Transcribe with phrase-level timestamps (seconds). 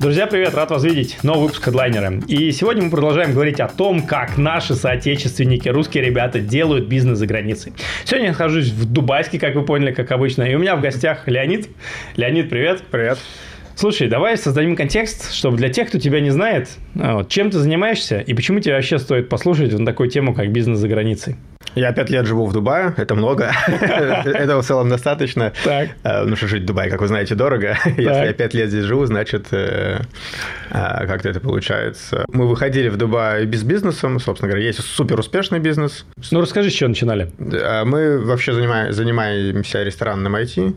[0.00, 1.18] Друзья, привет, рад вас видеть.
[1.22, 2.24] Новый выпуск Headliner.
[2.26, 7.26] И сегодня мы продолжаем говорить о том, как наши соотечественники, русские ребята, делают бизнес за
[7.26, 7.74] границей.
[8.06, 10.44] Сегодня я нахожусь в Дубайске, как вы поняли, как обычно.
[10.44, 11.68] И у меня в гостях Леонид.
[12.16, 12.82] Леонид, привет.
[12.90, 13.18] Привет.
[13.74, 18.20] Слушай, давай создадим контекст, чтобы для тех, кто тебя не знает, а, чем ты занимаешься
[18.20, 21.36] и почему тебе вообще стоит послушать на такую тему, как бизнес за границей.
[21.74, 23.52] Я пять лет живу в Дубае, это много.
[23.68, 25.52] Этого в целом достаточно.
[25.64, 25.90] Так.
[26.02, 27.76] Э, ну что жить в Дубае, как вы знаете, дорого.
[27.84, 30.00] Если я пять лет здесь живу, значит, э,
[30.70, 32.24] э, как-то это получается.
[32.32, 36.04] Мы выходили в Дубай без бизнеса, собственно говоря, есть супер успешный бизнес.
[36.30, 37.30] Ну расскажи, с чего начинали.
[37.38, 40.74] Мы вообще занимаемся ресторанным IT.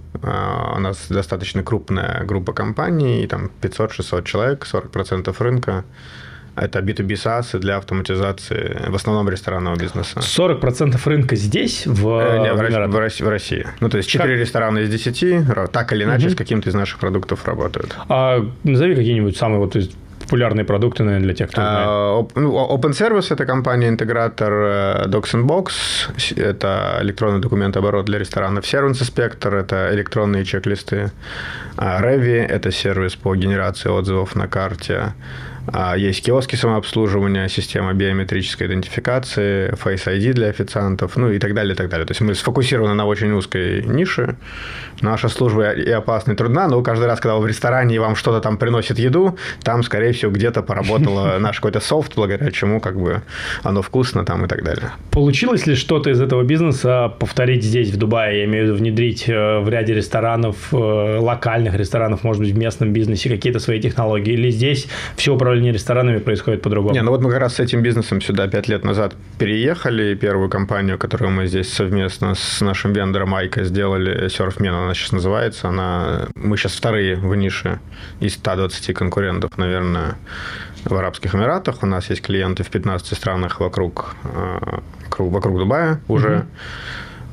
[0.75, 5.85] У нас достаточно крупная группа компаний, там 500-600 человек, 40% рынка.
[6.55, 10.20] Это B2B SaaS для автоматизации в основном ресторанного бизнеса.
[10.20, 13.67] 40% рынка здесь, в, э, в, в, России, в России.
[13.79, 14.39] Ну, то есть 4 как?
[14.39, 16.34] ресторана из 10, так или иначе, угу.
[16.34, 17.95] с каким-то из наших продуктов работают.
[18.09, 19.76] А назови какие-нибудь самые вот
[20.24, 21.87] популярные продукты, наверное, для тех, кто знает.
[21.87, 25.71] Uh, ну, Open Service– это компания-интегратор э, Docs and Box,
[26.37, 28.63] это электронный документооборот для ресторанов.
[28.63, 31.12] Service Inspector– это электронные чек-листы.
[31.77, 35.13] Revy– это сервис по генерации отзывов на карте.
[35.67, 41.73] А, есть киоски самообслуживания, система биометрической идентификации, Face ID для официантов, ну и так далее,
[41.73, 42.05] и так далее.
[42.05, 44.35] То есть мы сфокусированы на очень узкой нише.
[45.01, 48.15] Наша служба и опасна, и трудна, но каждый раз, когда вы в ресторане и вам
[48.15, 52.99] что-то там приносит еду, там, скорее всего, где-то поработало наш какой-то софт, благодаря чему как
[52.99, 53.21] бы
[53.63, 54.91] оно вкусно там и так далее.
[55.11, 58.39] Получилось ли что-то из этого бизнеса повторить здесь, в Дубае?
[58.39, 62.57] Я имею в виду внедрить э, в ряде ресторанов, э, локальных ресторанов, может быть, в
[62.57, 64.34] местном бизнесе какие-то свои технологии?
[64.34, 66.96] Или здесь все управляется управление ресторанами происходит по-другому.
[66.96, 70.16] Не, ну вот мы как раз с этим бизнесом сюда пять лет назад переехали.
[70.16, 75.68] Первую компанию, которую мы здесь совместно с нашим вендором Айка сделали, Surfman она сейчас называется.
[75.68, 76.28] Она...
[76.35, 77.79] Мы сейчас вторые в нише
[78.19, 80.16] из 120 конкурентов, наверное,
[80.85, 81.84] в Арабских Эмиратах.
[81.84, 84.80] У нас есть клиенты в 15 странах вокруг, э,
[85.20, 86.28] вокруг Дубая уже.
[86.28, 86.46] Mm-hmm.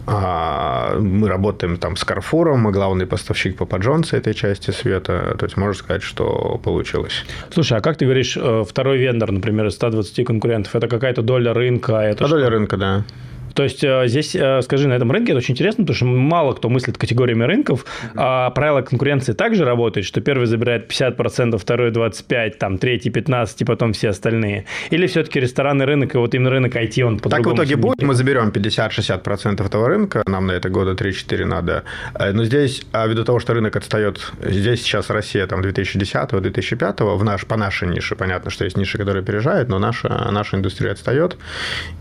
[0.07, 5.37] А, мы работаем там с Карфуром, мы главный поставщик Папа Джонса этой части света.
[5.39, 7.25] То есть можно сказать, что получилось.
[7.51, 11.53] Слушай, а как ты говоришь, э, второй вендор, например, из 120 конкурентов, это какая-то доля
[11.53, 11.95] рынка?
[11.95, 13.05] Это доля рынка, да.
[13.55, 16.53] То есть э, здесь, э, скажи, на этом рынке это очень интересно, потому что мало
[16.53, 17.85] кто мыслит категориями рынков,
[18.15, 23.65] а правила конкуренции также работают, что первый забирает 50%, второй 25%, там, третий 15%, и
[23.65, 24.67] потом все остальные.
[24.91, 28.03] Или все-таки ресторанный рынок, и вот именно рынок IT, он по-другому Так в итоге будет,
[28.03, 31.85] мы заберем 50-60% этого рынка, нам на это года 3-4 надо.
[32.15, 37.25] Э, но здесь, а ввиду того, что рынок отстает, здесь сейчас Россия там 2010-2005, в
[37.25, 41.37] наш, по нашей нише, понятно, что есть ниши, которые опережают, но наша, наша индустрия отстает.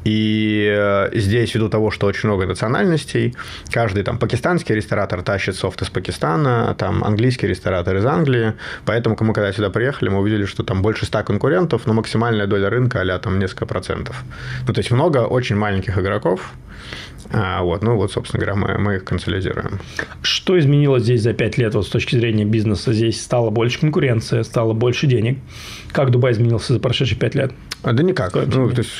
[0.03, 3.35] И здесь ввиду того, что очень много национальностей,
[3.71, 8.53] каждый там пакистанский ресторатор тащит софт из Пакистана, там английский ресторатор из Англии,
[8.85, 12.69] поэтому, мы когда сюда приехали, мы увидели, что там больше ста конкурентов, но максимальная доля
[12.69, 14.23] рынка а там несколько процентов.
[14.67, 16.53] Ну, то есть много очень маленьких игроков,
[17.31, 19.79] а, вот, ну вот, собственно говоря, мы, мы их консолидируем.
[20.21, 22.91] Что изменилось здесь за пять лет вот, с точки зрения бизнеса?
[22.91, 25.37] Здесь стало больше конкуренции, стало больше денег.
[25.91, 27.51] Как Дубай изменился за прошедшие пять лет?
[27.83, 28.33] А, да никак.
[28.33, 28.91] Ну, то есть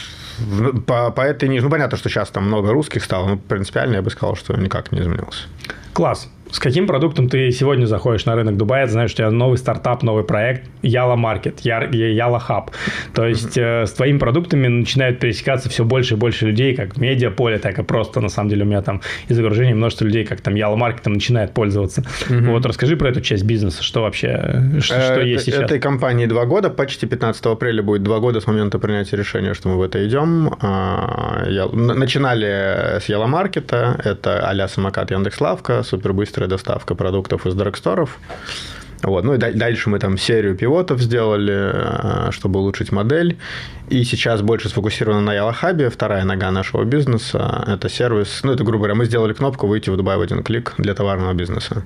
[0.85, 4.09] по, по этой ну, понятно, что сейчас там много русских стало, но принципиально я бы
[4.09, 5.47] сказал, что никак не изменился.
[5.93, 6.29] Класс.
[6.51, 10.03] С каким продуктом ты сегодня заходишь на рынок Дубая, ты знаешь, у тебя новый стартап,
[10.03, 12.71] новый проект, Яла Маркет, Яла Хаб.
[13.13, 13.83] То есть mm-hmm.
[13.83, 17.77] э, с твоими продуктами начинают пересекаться все больше и больше людей, как в медиаполе, так
[17.77, 20.75] и просто, на самом деле, у меня там из загружения множество людей, как там Яла
[20.75, 22.01] Маркетом начинает пользоваться.
[22.01, 22.51] Mm-hmm.
[22.51, 25.61] Вот расскажи про эту часть бизнеса, что вообще, что, э, что есть сейчас.
[25.61, 29.69] Этой компании два года, почти 15 апреля будет два года с момента принятия решения, что
[29.69, 30.55] мы в это идем.
[30.61, 35.83] А, начинали с Яла Маркета, это а-ля самокат Яндекс.Лавка,
[36.39, 38.17] супербыстрая доставка продуктов из драгсторов.
[39.03, 39.23] Вот.
[39.23, 41.71] Ну и дальше мы там серию пивотов сделали,
[42.27, 43.37] э, чтобы улучшить модель.
[43.89, 45.89] И сейчас больше сфокусировано на Ялахабе.
[45.89, 48.41] Вторая нога нашего бизнеса– это сервис.
[48.43, 51.33] Ну, это, грубо говоря, мы сделали кнопку «Выйти в Дубай в один клик» для товарного
[51.33, 51.83] бизнеса.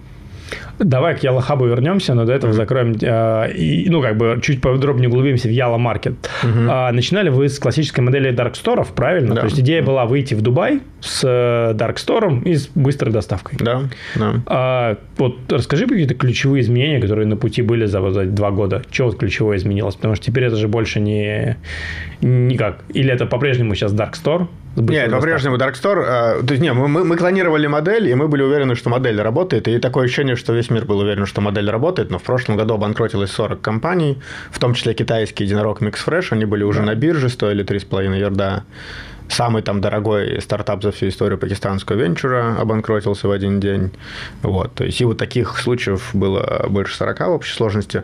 [0.80, 2.56] Давай к Ялахабу вернемся, но до этого mm-hmm.
[2.56, 6.14] закроем, э, и, ну, как бы чуть подробнее углубимся в Яла Маркет.
[6.44, 6.68] Mm-hmm.
[6.70, 9.36] А, начинали вы с классической модели Dark Store, правильно?
[9.36, 9.42] Да.
[9.42, 9.86] То есть идея mm-hmm.
[9.86, 13.58] была выйти в Дубай с э, Dark Store и с быстрой доставкой.
[13.60, 13.84] Да,
[14.16, 14.42] да.
[14.46, 18.82] А, вот расскажи какие-то ключевые изменения, которые на пути были за, за два года.
[18.92, 19.96] Что вот ключевое изменилось?
[19.96, 21.58] Потому что теперь это же больше не
[22.22, 22.80] никак.
[22.94, 26.04] Или это по-прежнему сейчас Dark Store, нет, по-прежнему Dark Store.
[26.08, 29.68] А, то есть, не, мы, мы клонировали модель, и мы были уверены, что модель работает.
[29.68, 32.10] И такое ощущение, что весь мир был уверен, что модель работает.
[32.10, 34.20] Но в прошлом году обанкротилось 40 компаний,
[34.52, 36.28] в том числе китайский единорог MixFresh.
[36.32, 36.86] Они были уже да.
[36.86, 38.64] на бирже, стоили 3,5 ярда
[39.34, 43.92] самый там дорогой стартап за всю историю пакистанского венчура обанкротился в один день.
[44.42, 48.04] Вот, то есть и вот таких случаев было больше 40 в общей сложности.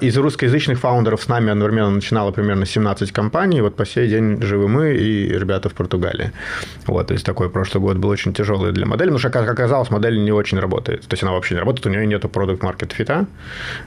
[0.00, 4.68] Из русскоязычных фаундеров с нами одновременно начинало примерно 17 компаний, вот по сей день живы
[4.68, 6.32] мы и ребята в Португалии.
[6.86, 9.90] Вот, то есть такой прошлый год был очень тяжелый для модели, потому что, как оказалось,
[9.90, 11.02] модель не очень работает.
[11.02, 13.26] То есть она вообще не работает, у нее нету продукт маркет фита.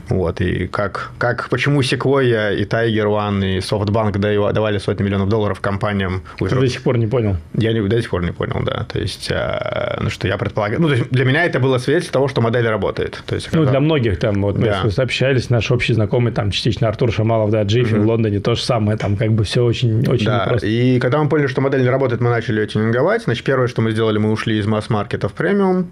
[0.08, 5.60] Вот, и как, как, почему Sequoia и Tiger One и SoftBank давали сотни миллионов долларов
[5.60, 6.22] компаниям.
[6.38, 7.36] До сих пор не понял?
[7.54, 8.84] Я не, до сих пор не понял, да.
[8.84, 10.80] То есть, э, ну, что я предполагаю...
[10.80, 13.22] Ну, то есть, для меня это было свидетельство того, что модель работает.
[13.26, 14.82] То есть, ну, для многих там, вот мы да.
[14.96, 18.00] общались, наш общий знакомый, там, частично Артур Шамалов, да, Джиффи mm-hmm.
[18.00, 20.44] в Лондоне, то же самое, там, как бы все очень, очень да.
[20.44, 20.66] непросто.
[20.66, 23.22] И когда мы поняли, что модель не работает, мы начали ее тюнинговать.
[23.24, 25.90] Значит, первое, что мы сделали, мы ушли из масс-маркета в премиум.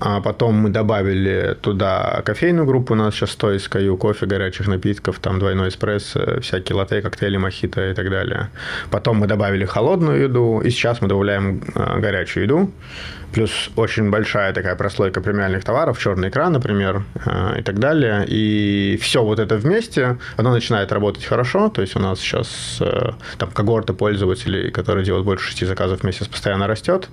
[0.00, 5.18] А потом мы добавили туда кофейную группу, у нас сейчас 100 SKU, кофе, горячих напитков,
[5.18, 8.50] там двойной эспрессо, всякие латте, коктейли, мохито и так далее.
[8.90, 12.70] Потом мы добавили холодную еду, и сейчас мы добавляем а, горячую еду.
[13.32, 18.24] Плюс очень большая такая прослойка премиальных товаров, черный экран, например, а, и так далее.
[18.28, 21.68] И все вот это вместе, оно начинает работать хорошо.
[21.68, 26.04] То есть у нас сейчас э, там когорта пользователей, которые делают больше шести заказов в
[26.04, 27.08] месяц, постоянно растет.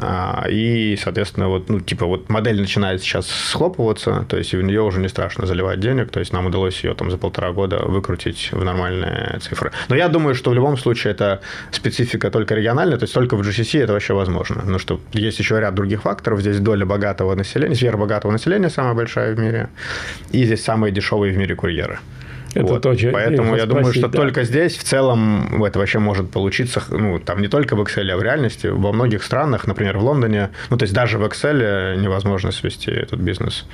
[0.00, 4.82] А, и, соответственно, вот, ну, типа, вот модель начинает сейчас схлопываться, то есть в нее
[4.82, 8.50] уже не страшно заливать денег, то есть нам удалось ее там за полтора года выкрутить
[8.52, 9.72] в нормальные цифры.
[9.88, 11.40] Но я думаю, что в любом случае это
[11.72, 14.62] специфика только региональная, то есть только в GCC это вообще возможно.
[14.64, 16.40] Ну, что есть еще ряд других факторов.
[16.40, 19.68] Здесь доля богатого населения, сверхбогатого населения самая большая в мире,
[20.30, 21.98] и здесь самые дешевые в мире курьеры.
[22.54, 22.82] Это вот.
[22.82, 24.16] то, Поэтому я, я думаю, что да.
[24.16, 28.16] только здесь в целом это вообще может получиться, ну, там не только в Excel, а
[28.16, 28.68] в реальности.
[28.68, 33.20] Во многих странах, например, в Лондоне, ну, то есть даже в Excel невозможно свести этот
[33.20, 33.66] бизнес.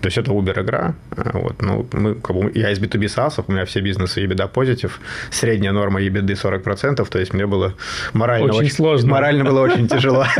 [0.00, 0.94] То есть это Uber-игра.
[1.32, 5.00] Вот, ну, мы, как бы, я из B2B SaaS, у меня все бизнесы EBITDA позитив,
[5.30, 7.74] средняя норма EBITDA 40%, то есть мне было
[8.12, 9.10] морально очень, очень сложно.
[9.10, 10.26] Морально было очень тяжело.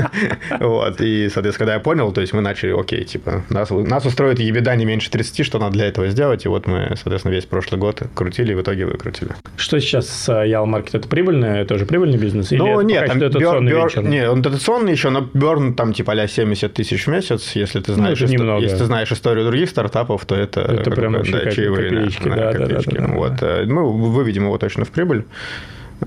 [0.60, 4.38] Вот, и, соответственно, когда я понял, то есть мы начали, окей, типа, нас, нас устроит
[4.38, 7.80] EBITDA не меньше 30, что надо для этого сделать, и вот мы, соответственно, весь прошлый
[7.82, 9.30] год крутили и в итоге выкрутили.
[9.56, 10.94] Что сейчас с Ял Маркет?
[10.94, 12.52] Это прибыльный, это уже прибыльный бизнес?
[12.52, 16.12] Ну, Или нет, там дотационный бер, бер, Нет, он дотационный еще, но берн там типа
[16.12, 19.44] а 70 тысяч в месяц, если ты ну, знаешь, ну, историю, если ты знаешь историю
[19.46, 22.94] других стартапов, то это, это прям вообще да, чаевые, копеечки, да, да, копеечки.
[22.94, 23.42] Да, да, да, вот.
[23.42, 25.24] Э, мы выведем его точно в прибыль.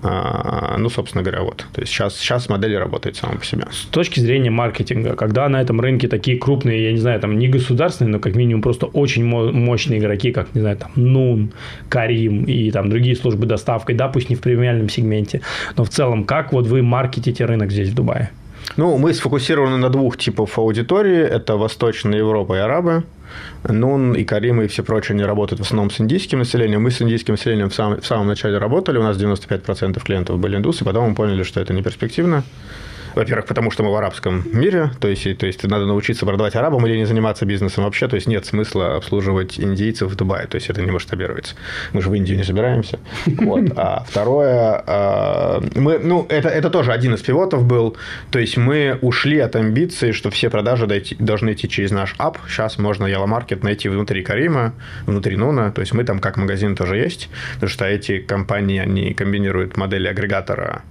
[0.03, 1.65] А, ну, собственно говоря, вот.
[1.73, 3.65] То есть сейчас, сейчас модель работает сама по себе.
[3.71, 7.47] С точки зрения маркетинга, когда на этом рынке такие крупные, я не знаю, там не
[7.47, 11.51] государственные, но как минимум просто очень мощные игроки, как, не знаю, там Нун,
[11.89, 15.41] Карим и там другие службы доставки, да, пусть не в премиальном сегменте,
[15.77, 18.31] но в целом, как вот вы маркетите рынок здесь, в Дубае?
[18.77, 21.21] Ну, мы сфокусированы на двух типов аудитории.
[21.21, 23.03] Это Восточная Европа и арабы.
[23.63, 26.83] Нун и Карим и все прочие, они работают в основном с индийским населением.
[26.83, 30.57] Мы с индийским населением в самом, в самом начале работали, у нас 95% клиентов были
[30.57, 32.43] индусы, потом мы поняли, что это не перспективно.
[33.15, 36.85] Во-первых, потому что мы в арабском мире, то есть, то есть надо научиться продавать арабам
[36.85, 40.69] или не заниматься бизнесом вообще, то есть нет смысла обслуживать индийцев в Дубае, то есть
[40.69, 41.55] это не масштабируется.
[41.93, 42.99] Мы же в Индию не собираемся.
[43.25, 43.71] Вот.
[43.77, 47.95] А второе, а, мы, ну, это, это тоже один из пивотов был,
[48.31, 50.87] то есть мы ушли от амбиции, что все продажи
[51.19, 52.37] должны идти через наш ап.
[52.49, 54.73] Сейчас можно Yellow Market найти внутри Карима,
[55.05, 59.13] внутри Нуна, то есть мы там как магазин тоже есть, потому что эти компании, они
[59.13, 60.83] комбинируют модели агрегатора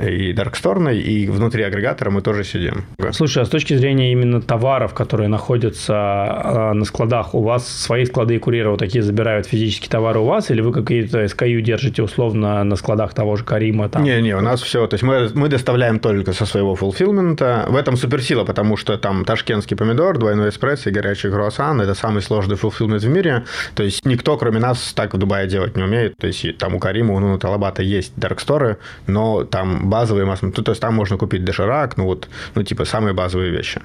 [0.00, 2.84] и Darkstore, и внутри агрегатора мы тоже сидим.
[3.12, 8.04] Слушай, а с точки зрения именно товаров, которые находятся а, на складах, у вас свои
[8.04, 12.76] склады курьера такие забирают физические товары у вас, или вы какие-то SKU держите условно на
[12.76, 13.88] складах того же Карима?
[13.88, 14.02] Там?
[14.02, 17.66] Не, не, у нас все, то есть мы, мы доставляем только со своего фулфилмента.
[17.68, 22.22] В этом суперсила, потому что там ташкентский помидор, двойной эспрессо и горячий круассан– это самый
[22.22, 23.44] сложный фулфилмент в мире.
[23.74, 26.16] То есть никто, кроме нас, так в Дубае делать не умеет.
[26.16, 30.46] То есть там у Карима, у Талабата есть дарксторы, но там базовые массы.
[30.46, 33.80] Ну, то есть там можно купить доширак, ну вот, ну типа самые базовые вещи.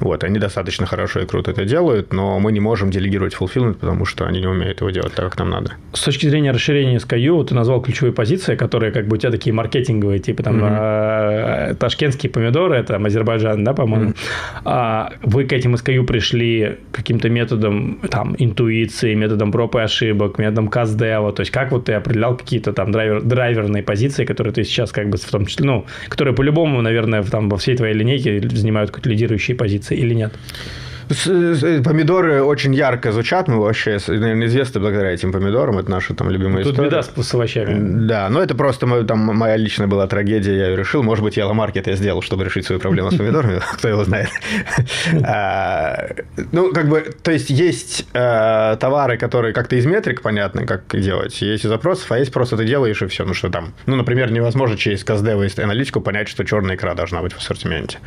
[0.00, 4.04] Вот, они достаточно хорошо и круто это делают, но мы не можем делегировать fulfillment, потому
[4.04, 5.72] что они не умеют его делать так, как нам надо.
[5.92, 9.52] С точки зрения расширения SKU, ты назвал ключевые позиции, которые как бы у тебя такие
[9.52, 11.74] маркетинговые, типа там mm-hmm.
[11.74, 14.10] ташкентские помидоры, это Азербайджан, да, по-моему.
[14.10, 14.62] Mm-hmm.
[14.64, 20.68] А вы к этим SKU пришли каким-то методом там интуиции, методом проб и ошибок, методом
[20.68, 24.92] каздева, то есть как вот ты определял какие-то там драйвер, драйверные позиции, которые ты сейчас
[24.92, 28.40] как бы в том том числе, ну, которые по-любому, наверное, там во всей твоей линейке
[28.48, 30.32] занимают какие-то лидирующие позиции или нет?
[31.08, 36.62] Помидоры очень ярко звучат, мы вообще, наверное, известны благодаря этим помидорам, это наша там любимая
[36.62, 36.88] Тут история.
[36.90, 38.06] беда с, с овощами.
[38.06, 41.02] Да, но это просто моя, там, моя личная была трагедия, я ее решил.
[41.02, 44.28] Может быть, Yellow Market я сделал, чтобы решить свою проблему с помидорами, кто его знает.
[45.24, 46.08] А,
[46.52, 51.40] ну, как бы, то есть, есть э, товары, которые как-то из метрик понятно, как делать,
[51.40, 53.24] есть из запросов, а есть просто ты делаешь и все.
[53.24, 57.22] Ну, что там, ну, например, невозможно через Каздева и аналитику понять, что черная икра должна
[57.22, 57.98] быть в ассортименте.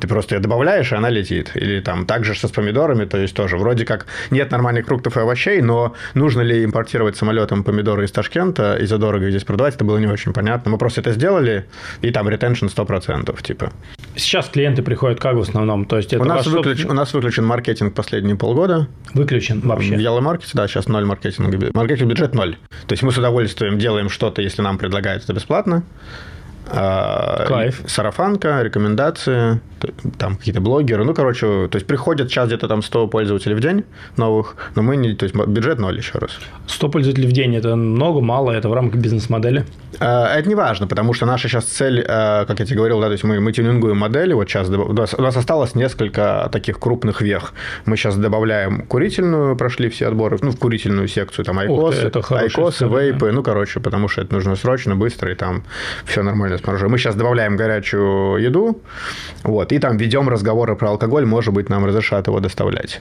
[0.00, 1.52] Ты просто ее добавляешь, и она летит.
[1.54, 5.60] Или там также с помидорами, то есть тоже вроде как нет нормальных фруктов и овощей,
[5.60, 10.06] но нужно ли импортировать самолетом помидоры из Ташкента и задорого здесь продавать, это было не
[10.06, 10.70] очень понятно.
[10.70, 11.66] Мы просто это сделали,
[12.02, 13.72] и там ретеншн 100%, типа.
[14.16, 15.86] Сейчас клиенты приходят как в основном?
[15.86, 16.84] То есть это у, нас ваш выключ...
[16.84, 18.88] у нас выключен маркетинг последние полгода.
[19.12, 19.96] Выключен вообще?
[19.96, 21.70] В Yellow Market, да, сейчас ноль маркетинга.
[21.74, 22.56] Маркетинг бюджет ноль.
[22.86, 25.84] То есть мы с удовольствием делаем что-то, если нам предлагают это бесплатно.
[26.66, 27.82] А, Кайф.
[27.86, 29.60] Сарафанка, рекомендации,
[30.18, 31.04] там какие-то блогеры.
[31.04, 33.84] Ну, короче, то есть приходят сейчас где-то там 100 пользователей в день
[34.16, 35.14] новых, но мы не...
[35.14, 36.30] То есть бюджет ноль еще раз.
[36.66, 39.66] 100 пользователей в день– это много, мало, это в рамках бизнес-модели?
[40.00, 43.06] А, это не важно, потому что наша сейчас цель, а, как я тебе говорил, да,
[43.06, 47.52] то есть мы, мы тюнингуем модели, вот сейчас у нас, осталось несколько таких крупных вех.
[47.84, 53.32] Мы сейчас добавляем курительную, прошли все отборы, ну, в курительную секцию, там, айкосы, айкосы, вейпы,
[53.32, 55.64] ну, короче, потому что это нужно срочно, быстро, и там
[56.04, 56.88] все нормально с маржой.
[56.88, 58.80] Мы сейчас добавляем горячую еду,
[59.42, 63.00] вот, и там ведем разговоры про алкоголь, может быть, нам разрешат его доставлять.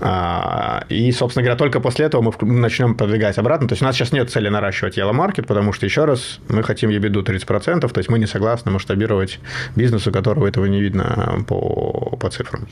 [0.00, 3.68] А, и, собственно говоря, только после этого мы начнем продвигать обратно.
[3.68, 6.62] То есть у нас сейчас нет цели наращивать Yellow Market, потому что, еще раз, мы
[6.62, 9.38] хотим ебеду 30%, то есть мы не согласны масштабировать
[9.76, 12.66] бизнес, у которого этого не видно по, по цифрам.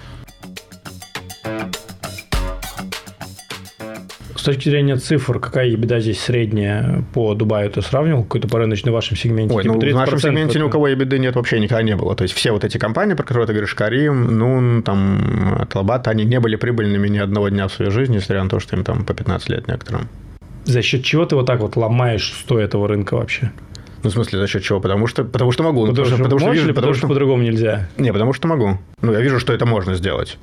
[4.42, 7.70] С точки зрения цифр, какая беда здесь средняя по Дубаю?
[7.70, 9.54] Ты сравнивал какой-то по рыночной в вашем сегменте?
[9.54, 12.16] Ой, типа ну, в нашем сегменте ни у кого ебеды нет, вообще никогда не было.
[12.16, 16.25] То есть все вот эти компании, про которые ты говоришь, Карим, Нун, там, Талбат, они
[16.25, 19.04] не были прибыльными ни одного дня в своей жизни, несмотря на то, что им там
[19.04, 20.08] по 15 лет некоторым.
[20.64, 23.52] За счет чего ты вот так вот ломаешь стой этого рынка вообще?
[24.02, 24.80] Ну, в смысле, за счет чего?
[24.80, 25.87] Потому что, потому что могу.
[25.87, 27.88] Потому, потому что, потому что вижу, или потому что по-другому нельзя?
[27.96, 28.78] Не, потому что могу.
[29.02, 30.37] Ну, я вижу, что это можно сделать.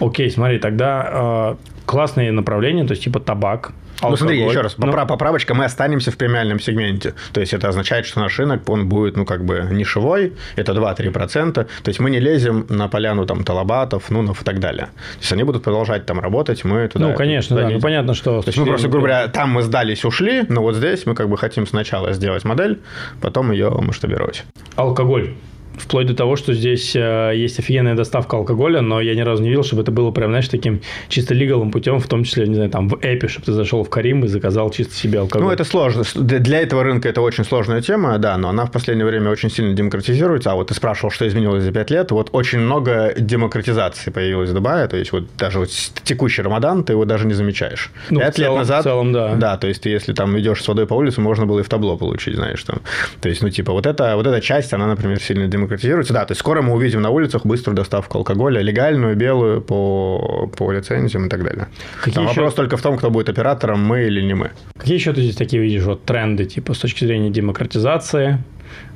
[0.00, 4.10] Окей, смотри, тогда э, классные направления, то есть типа табак, Алкоголь.
[4.10, 7.14] Ну, смотри, еще раз, ну, поправочка, мы останемся в премиальном сегменте.
[7.32, 11.52] То есть, это означает, что наш рынок, он будет, ну, как бы нишевой, это 2-3%.
[11.52, 14.86] То есть, мы не лезем на поляну там талабатов, нунов и так далее.
[14.86, 17.08] То есть, они будут продолжать там работать, мы туда...
[17.08, 18.42] Ну, конечно, туда да, ну, понятно, что...
[18.42, 21.28] То есть, мы просто, грубо говоря, там мы сдались, ушли, но вот здесь мы как
[21.28, 22.80] бы хотим сначала сделать модель,
[23.20, 24.44] потом ее масштабировать.
[24.76, 25.34] Алкоголь.
[25.76, 29.48] Вплоть до того, что здесь э, есть офигенная доставка алкоголя, но я ни разу не
[29.48, 32.70] видел, чтобы это было прям, знаешь, таким чисто легалым путем, в том числе, не знаю,
[32.70, 35.46] там в Эпи, чтобы ты зашел в Карим и заказал чисто себе алкоголь.
[35.46, 36.04] Ну, это сложно.
[36.14, 39.74] Для этого рынка это очень сложная тема, да, но она в последнее время очень сильно
[39.74, 40.52] демократизируется.
[40.52, 42.10] А вот ты спрашивал, что изменилось за пять лет.
[42.10, 44.86] Вот очень много демократизации появилось в Дубае.
[44.88, 45.70] То есть, вот даже вот
[46.04, 47.90] текущий Рамадан ты его даже не замечаешь.
[48.10, 48.80] Ну, целом, лет назад...
[48.80, 49.34] В целом, да.
[49.34, 51.68] Да, то есть, ты если там идешь с водой по улице, можно было и в
[51.68, 52.80] табло получить, знаешь, там.
[53.20, 55.63] То есть, ну, типа, вот, это, вот эта часть, она, например, сильно демократизируется.
[56.12, 60.72] Да, то есть, скоро мы увидим на улицах быструю доставку алкоголя, легальную, белую, по, по
[60.72, 61.68] лицензиям и так далее.
[61.98, 62.34] Какие Там еще...
[62.34, 64.50] Вопрос только в том, кто будет оператором, мы или не мы.
[64.76, 68.38] Какие еще ты здесь такие видишь вот тренды, типа с точки зрения демократизации,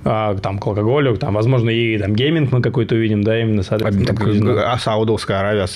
[0.04, 4.62] там, к алкоголю, там, возможно, и там гейминг мы какой-то увидим, да, именно, соответственно.
[4.62, 5.66] А, а Саудовская Аравия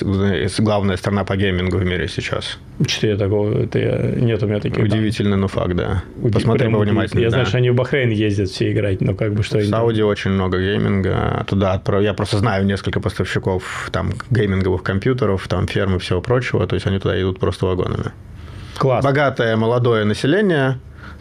[0.59, 2.57] главная страна по геймингу в мире сейчас.
[2.87, 4.83] Что я такого, это я, нет у меня таких.
[4.83, 6.03] Удивительный, но факт, да.
[6.21, 6.33] Удив...
[6.33, 7.25] Посмотри повнимательнее.
[7.25, 7.35] Я да.
[7.35, 9.59] знаю, что они в Бахрейн ездят все играть, но как бы что...
[9.59, 12.01] В Сауди очень много гейминга, туда отправ...
[12.01, 16.87] я просто знаю несколько поставщиков там гейминговых компьютеров, там фермы и всего прочего, то есть
[16.87, 18.11] они туда идут просто вагонами.
[18.77, 19.03] Класс.
[19.03, 20.79] Богатое молодое население,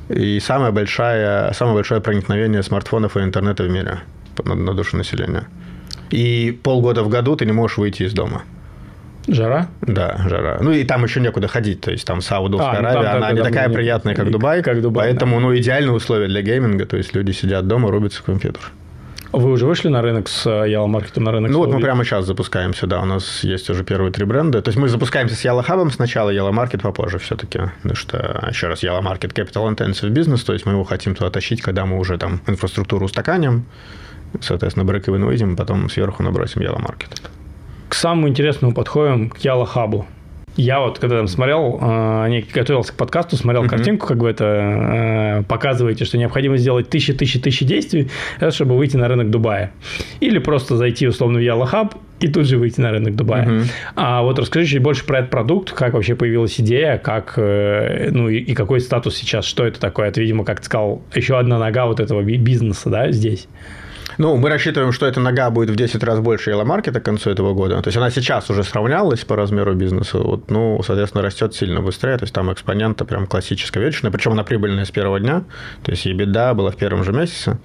[0.08, 4.00] и самое большое, самое большое проникновение смартфонов и интернета в мире
[4.44, 5.44] на, на душу населения.
[6.10, 8.42] И полгода в году ты не можешь выйти из дома.
[9.28, 9.68] Жара?
[9.80, 10.58] Да, жара.
[10.60, 13.42] Ну и там еще некуда ходить, то есть там Саудовская а, ну, Аравия, она не
[13.42, 15.42] такая приятная, как Дубай, как Дубай поэтому да.
[15.42, 18.62] ну идеальные условия для гейминга, то есть люди сидят дома, рубятся в компьютер.
[19.32, 22.26] Вы уже вышли на рынок с Yellow Market, на рынок Ну вот мы прямо сейчас
[22.26, 24.60] запускаемся, да, у нас есть уже первые три бренда.
[24.60, 27.60] То есть мы запускаемся с Yellow Hub сначала, Yellow Market попозже все-таки.
[27.76, 31.30] Потому что, еще раз, Yellow Market Capital Intensive Business, то есть мы его хотим туда
[31.30, 33.64] тащить, когда мы уже там инфраструктуру устаканим,
[34.40, 37.20] соответственно, брейк выйдем, потом сверху набросим Yellow Market.
[37.88, 40.04] К самому интересному подходим к Yellow Hub.
[40.56, 43.68] Я вот, когда там смотрел, э, не готовился к подкасту, смотрел uh-huh.
[43.68, 48.10] картинку, как вы это э, показываете, что необходимо сделать тысячи, тысячи, тысячи действий,
[48.50, 49.72] чтобы выйти на рынок Дубая.
[50.20, 53.46] Или просто зайти условно в Hub и тут же выйти на рынок Дубая.
[53.46, 53.64] Uh-huh.
[53.96, 58.28] А вот расскажи чуть больше про этот продукт, как вообще появилась идея, как, э, ну
[58.28, 60.08] и, и какой статус сейчас, что это такое?
[60.08, 63.48] Это, видимо, как ты сказал, еще одна нога вот этого бизнеса, да, здесь.
[64.18, 67.54] Ну, мы рассчитываем, что эта нога будет в 10 раз больше Яломаркета к концу этого
[67.54, 67.80] года.
[67.82, 70.18] То есть она сейчас уже сравнялась по размеру бизнеса.
[70.18, 72.16] Вот, ну, соответственно, растет сильно быстрее.
[72.18, 74.10] То есть там экспонента прям классическая вечная.
[74.10, 75.44] Причем она прибыльная с первого дня.
[75.82, 77.58] То есть EBITDA была в первом же месяце.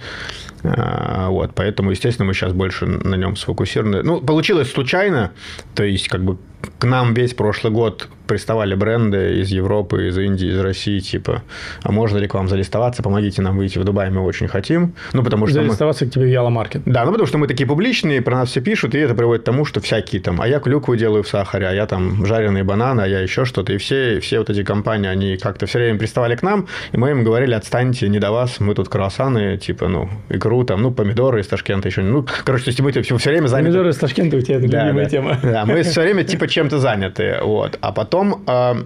[0.75, 4.03] А, вот, поэтому, естественно, мы сейчас больше на нем сфокусированы.
[4.03, 5.31] Ну, получилось случайно.
[5.75, 6.38] То есть, как бы
[6.79, 11.43] к нам весь прошлый год приставали бренды из Европы, из Индии, из России, типа,
[11.81, 14.93] а можно ли к вам залистоваться, помогите нам выйти в Дубай, мы очень хотим.
[15.13, 16.12] Ну, потому что залистоваться мы...
[16.12, 16.81] к тебе в Яломаркет.
[16.86, 19.45] Да, ну, потому что мы такие публичные, про нас все пишут, и это приводит к
[19.45, 23.01] тому, что всякие там, а я клюкву делаю в сахаре, а я там жареные бананы,
[23.01, 23.74] а я еще что-то.
[23.74, 27.12] И все, все вот эти компании, они как-то все время приставали к нам, и мы
[27.12, 31.42] им говорили, отстаньте, не до вас, мы тут круассаны, типа, ну, икру там, ну, помидоры
[31.42, 32.02] из Ташкента еще.
[32.02, 33.70] Ну, короче, то есть мы все, все время заняты.
[33.70, 35.10] Помидоры из Ташкента у тебя это да, любимая да.
[35.10, 35.40] тема.
[35.44, 37.38] Да, мы все время типа чем-то заняты.
[37.42, 37.78] Вот.
[37.82, 38.86] А потом а,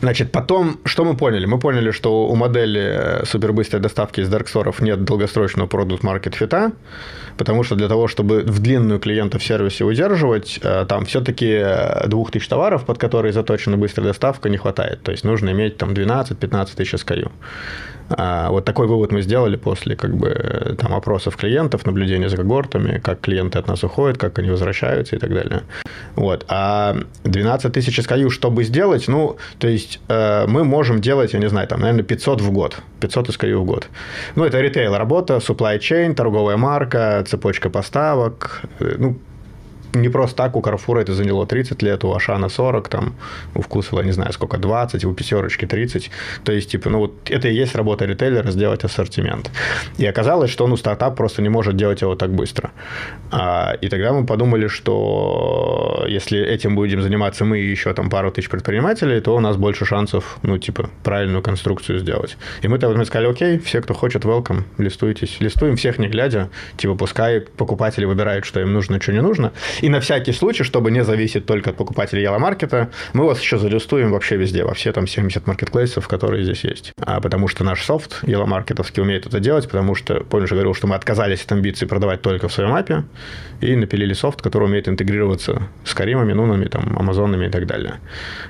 [0.00, 1.46] Значит, потом, что мы поняли?
[1.46, 6.72] Мы поняли, что у модели супербыстрой доставки из дарксторов нет долгосрочного продукт маркет фита,
[7.36, 11.64] потому что для того, чтобы в длинную клиента в сервисе удерживать, э, там все-таки
[12.06, 15.02] 2000 товаров, под которые заточена быстрая доставка, не хватает.
[15.02, 17.30] То есть нужно иметь там 12-15 тысяч SKU.
[18.10, 22.98] А, вот такой вывод мы сделали после как бы, там, опросов клиентов, наблюдения за когортами,
[22.98, 25.62] как клиенты от нас уходят, как они возвращаются и так далее.
[26.16, 26.44] Вот.
[26.48, 31.48] А 12 тысяч SKU, чтобы сделать, ну, то есть э, мы можем делать, я не
[31.48, 32.76] знаю, там, наверное, 500 в год.
[33.00, 33.88] 500 SKU в год.
[34.36, 38.62] Ну, это ритейл работа, supply chain, торговая марка, цепочка поставок.
[38.80, 39.18] Э, ну,
[39.92, 43.14] не просто так у Карфура это заняло 30 лет, у Ашана 40, там,
[43.54, 46.10] у Вкусвилла, не знаю, сколько, 20, у Пятерочки 30.
[46.44, 49.50] То есть, типа, ну, вот это и есть работа ритейлера, сделать ассортимент.
[49.98, 52.70] И оказалось, что, ну, стартап просто не может делать его так быстро.
[53.30, 58.30] А, и тогда мы подумали, что если этим будем заниматься мы и еще там пару
[58.30, 62.36] тысяч предпринимателей, то у нас больше шансов, ну, типа, правильную конструкцию сделать.
[62.62, 65.36] И мы тогда сказали, окей, все, кто хочет, welcome, листуйтесь.
[65.40, 69.52] Листуем всех не глядя, типа, пускай покупатели выбирают, что им нужно, что не нужно.
[69.80, 74.10] И на всякий случай, чтобы не зависеть только от покупателей Яломаркета, мы вас еще залистуем
[74.12, 76.92] вообще везде, во все там 70 маркетплейсов, которые здесь есть.
[77.00, 80.86] А потому что наш софт Яломаркетовский умеет это делать, потому что, помнишь, я говорил, что
[80.86, 83.04] мы отказались от амбиций продавать только в своем апе
[83.60, 88.00] и напилили софт, который умеет интегрироваться с Каримами, Нунами, там, Амазонами и так далее.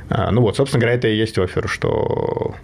[0.08, 2.54] А, ну вот, собственно говоря, это и есть офер, что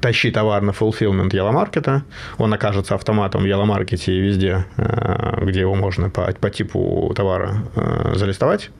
[0.00, 2.02] тащи товар на fulfillment Яломаркета,
[2.38, 7.64] он окажется автоматом в Яломаркете и везде, э, где его можно по, по типу товара
[7.74, 8.70] э, залистовать,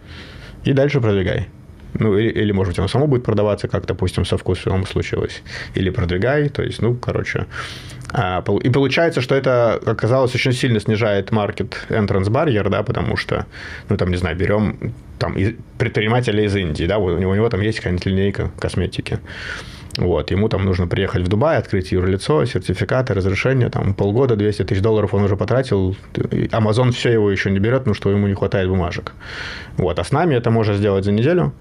[0.64, 1.49] и дальше продвигай.
[1.94, 5.43] Ну, или, или, может быть, оно само будет продаваться, как, допустим, со вкусом случилось.
[5.75, 7.47] Или продвигай, то есть, ну, короче.
[8.12, 13.47] А, и получается, что это, оказалось, очень сильно снижает маркет entrance барьер, да, потому что,
[13.88, 15.36] ну, там, не знаю, берем там
[15.78, 19.21] предпринимателя из Индии, да, у него, у него там есть какая-нибудь линейка косметики.
[19.97, 24.83] Вот, ему там нужно приехать в Дубай, открыть юрлицо, сертификаты, разрешения, там полгода, 200 тысяч
[24.83, 25.97] долларов он уже потратил.
[26.15, 29.13] Amazon все его еще не берет, ну что ему не хватает бумажек.
[29.76, 31.52] Вот, а с нами это можно сделать за неделю.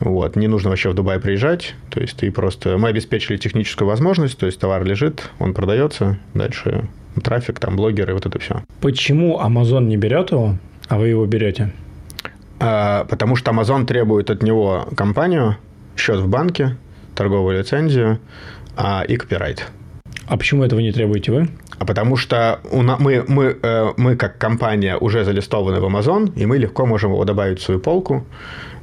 [0.00, 2.76] Вот, не нужно вообще в Дубай приезжать, то есть ты просто...
[2.76, 6.88] Мы обеспечили техническую возможность, то есть товар лежит, он продается, дальше
[7.22, 8.64] трафик, там блогеры, вот это все.
[8.80, 10.56] Почему Amazon не берет его,
[10.88, 11.72] а вы его берете?
[12.58, 15.56] А, потому что Amazon требует от него компанию,
[15.96, 16.76] счет в банке,
[17.14, 18.18] торговую лицензию
[18.76, 19.66] а, и копирайт.
[20.26, 21.48] А почему этого не требуете вы?
[21.78, 26.32] А потому что у на, мы, мы, э, мы как компания уже залистованы в Amazon,
[26.36, 28.24] и мы легко можем его добавить в свою полку.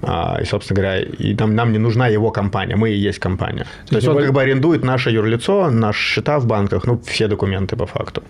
[0.01, 3.65] А, и, собственно говоря, и нам, нам не нужна его компания, мы и есть компания.
[3.85, 4.23] То, То есть он боль...
[4.23, 8.23] как бы арендует наше юрлицо, наши счета в банках, ну, все документы по факту.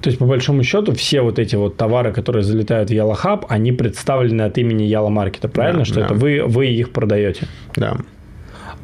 [0.00, 3.72] То есть, по большому счету, все вот эти вот товары, которые залетают в Ялохаб, они
[3.72, 5.78] представлены от имени Яла Маркета, правильно?
[5.80, 6.06] Да, что да.
[6.06, 7.46] это вы, вы их продаете?
[7.76, 7.96] Да.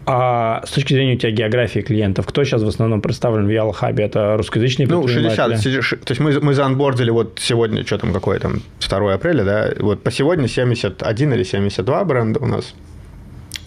[0.06, 4.04] А с точки зрения у тебя географии клиентов, кто сейчас в основном представлен в Ялхабе?
[4.04, 5.60] Это русскоязычные Ну, 60.
[6.04, 10.02] То есть мы, мы заанбордили вот сегодня, что там, какое там, 2 апреля, да, вот
[10.02, 12.74] по сегодня 71 или 72 бренда у нас.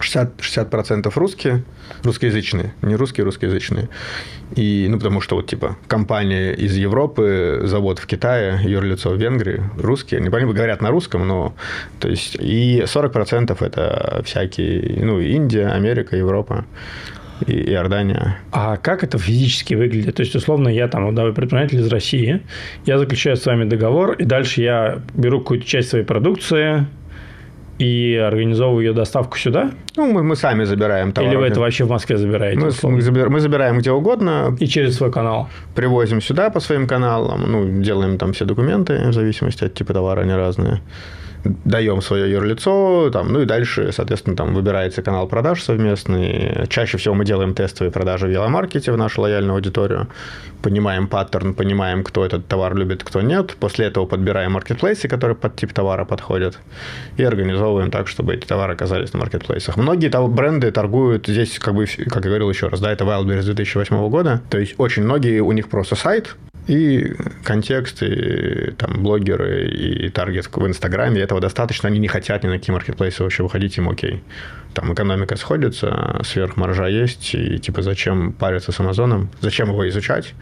[0.04, 1.64] 60%, 60% русские,
[2.04, 3.90] русскоязычные, не русские, русскоязычные.
[4.56, 9.64] И, ну, потому что вот, типа, компания из Европы, завод в Китае, юрлицо в Венгрии,
[9.78, 11.56] русские, они, они говорят на русском, но,
[12.00, 16.66] то есть, и 40% это всякие, ну, Индия, Америка, Европа
[17.48, 18.40] и Иордания.
[18.52, 20.16] А как это физически выглядит?
[20.16, 22.42] То есть, условно, я там, вот, да, предприниматель из России,
[22.86, 26.86] я заключаю с вами договор, и дальше я беру какую-то часть своей продукции,
[27.80, 29.72] и организовываю ее доставку сюда?
[29.96, 31.30] Ну, мы, мы сами забираем товар.
[31.30, 32.60] Или вы это вообще в Москве забираете?
[32.60, 34.56] Мы, мы, забираем, мы забираем где угодно.
[34.60, 35.50] И через свой канал?
[35.76, 40.22] Привозим сюда по своим каналам, ну, делаем там все документы, в зависимости от типа товара,
[40.22, 40.82] они разные.
[41.44, 46.68] Даем свое юрлицо, там, ну и дальше, соответственно, там выбирается канал продаж совместный.
[46.70, 50.08] Чаще всего мы делаем тестовые продажи в веломаркете в нашу лояльную аудиторию,
[50.62, 53.56] понимаем паттерн, понимаем, кто этот товар любит, кто нет.
[53.60, 56.60] После этого подбираем маркетплейсы, которые под тип товара подходят,
[57.18, 59.78] и организовываем так, чтобы эти товары оказались на маркетплейсах.
[59.78, 64.10] Многие бренды торгуют здесь, как бы, как я говорил еще раз, да, это Wildberries 2008
[64.10, 66.36] года, то есть очень многие, у них просто сайт,
[66.68, 71.90] и контекст, и там блогеры, и таргет в Инстаграме, этого достаточно.
[71.90, 74.24] Они не хотят ни на какие маркетплейсы вообще выходить, им окей.
[74.74, 80.34] Там экономика сходится, сверхмаржа есть, и типа зачем париться с Амазоном, зачем его изучать,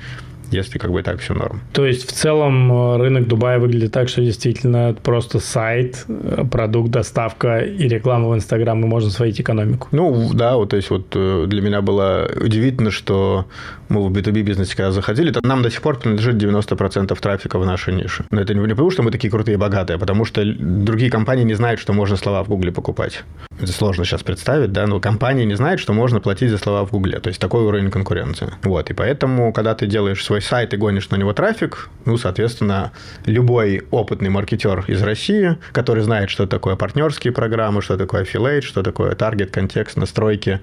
[0.51, 1.61] если как бы так все норм.
[1.73, 6.91] То есть в целом э, рынок Дубая выглядит так, что действительно просто сайт, э, продукт,
[6.91, 9.87] доставка и реклама в Инстаграм, и можно сводить экономику.
[9.91, 13.45] Ну, да, вот, то есть вот э, для меня было удивительно, что
[13.91, 17.65] мы в B2B бизнесе когда заходили, там нам до сих пор принадлежит 90% трафика в
[17.65, 18.25] нашей нише.
[18.31, 21.43] Но это не потому, что мы такие крутые и богатые, а потому что другие компании
[21.43, 23.23] не знают, что можно слова в Гугле покупать.
[23.59, 26.91] Это сложно сейчас представить, да, но компании не знают, что можно платить за слова в
[26.91, 27.19] Гугле.
[27.19, 28.53] То есть такой уровень конкуренции.
[28.63, 32.91] Вот, и поэтому, когда ты делаешь свой сайт и гонишь на него трафик, ну, соответственно,
[33.25, 38.83] любой опытный маркетер из России, который знает, что такое партнерские программы, что такое affiliate, что
[38.83, 40.59] такое таргет, контекст, настройки,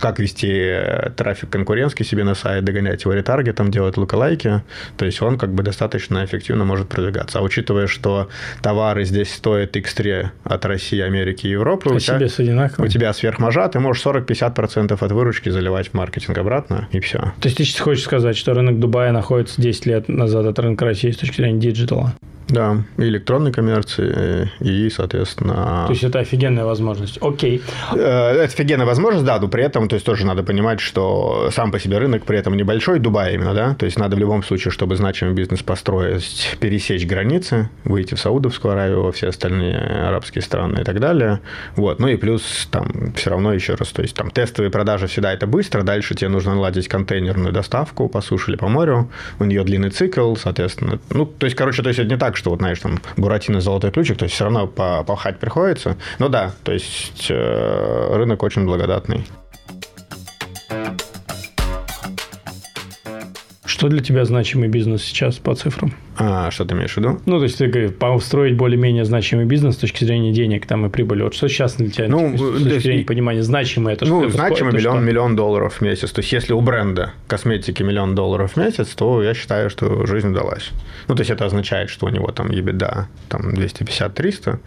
[0.00, 4.62] как вести э, трафик конкурентский себе на сайт, догонять его ретаргетом, делать look-alike и,
[4.96, 7.38] то есть он как бы достаточно эффективно может продвигаться.
[7.38, 8.28] А учитывая, что
[8.62, 12.84] товары здесь стоят X3 от России, Америки и Европы, а у, тебя, одинаково.
[12.84, 17.18] у тебя сверхмаржа, ты можешь 40-50% от выручки заливать в маркетинг обратно, и все.
[17.40, 21.10] То есть ты хочешь сказать, что рынок Дубая находится 10 лет назад от рынка России
[21.10, 22.14] с точки зрения диджитала?
[22.50, 25.84] Да, и электронной коммерции, и, соответственно...
[25.86, 27.18] То есть это офигенная возможность.
[27.20, 27.62] Окей.
[27.92, 31.70] Э, это офигенная возможность, да, но при этом, то есть тоже надо понимать, что сам
[31.70, 34.70] по себе рынок при этом небольшой, Дубай именно, да, то есть надо в любом случае,
[34.70, 40.80] чтобы значимый бизнес построить, пересечь границы, выйти в Саудовскую Аравию, во все остальные арабские страны
[40.80, 41.40] и так далее.
[41.76, 45.32] Вот, ну и плюс там все равно еще раз, то есть там тестовые продажи всегда
[45.32, 49.64] это быстро, дальше тебе нужно наладить контейнерную доставку по суше или по морю, у нее
[49.64, 52.78] длинный цикл, соответственно, ну, то есть, короче, то есть это не так, что вот, знаешь,
[52.78, 55.96] там, Буратино золотой ключик, то есть все равно попахать приходится.
[56.18, 59.24] Ну да, то есть э, рынок очень благодатный.
[63.80, 65.90] Что для тебя значимый бизнес сейчас по цифрам?
[66.18, 67.18] А, что ты имеешь в виду?
[67.24, 70.90] Ну, то есть, ты говоришь, построить более-менее значимый бизнес с точки зрения денег там и
[70.90, 71.22] прибыли.
[71.22, 74.32] Вот что сейчас для тебя ну, с точки есть, зрения понимания значимый это Ну, что,
[74.32, 75.06] значимый миллион, что?
[75.06, 76.12] миллион долларов в месяц.
[76.12, 80.28] То есть, если у бренда косметики миллион долларов в месяц, то я считаю, что жизнь
[80.28, 80.68] удалась.
[81.08, 84.58] Ну, то есть, это означает, что у него там EBITDA там 250-300.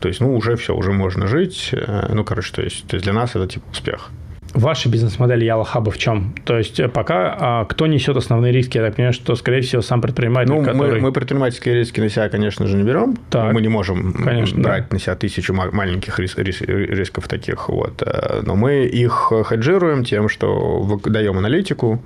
[0.00, 1.70] То есть, ну, уже все, уже можно жить.
[1.72, 4.10] Э, ну, короче, то есть, то есть для нас это типа успех.
[4.54, 6.34] Ваша бизнес-модель Яла Хаба в чем?
[6.44, 8.78] То есть э, пока а, кто несет основные риски?
[8.78, 10.94] Я так понимаю, что, скорее всего, сам предприниматель, ну, который...
[10.94, 13.16] мы, мы предпринимательские риски на себя, конечно же, не берем.
[13.30, 13.52] Так.
[13.52, 14.94] Мы не можем конечно, брать да.
[14.94, 17.68] на себя тысячу маленьких рис, рис, рисков таких.
[17.68, 18.02] Вот.
[18.04, 22.04] Э, но мы их хеджируем тем, что даем аналитику,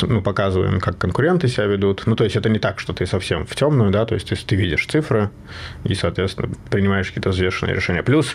[0.00, 2.04] ну, показываем, как конкуренты себя ведут.
[2.06, 4.36] Ну, то есть это не так, что ты совсем в темную, да, то есть ты,
[4.36, 5.30] ты видишь цифры
[5.84, 8.02] и, соответственно, принимаешь какие-то взвешенные решения.
[8.02, 8.34] Плюс,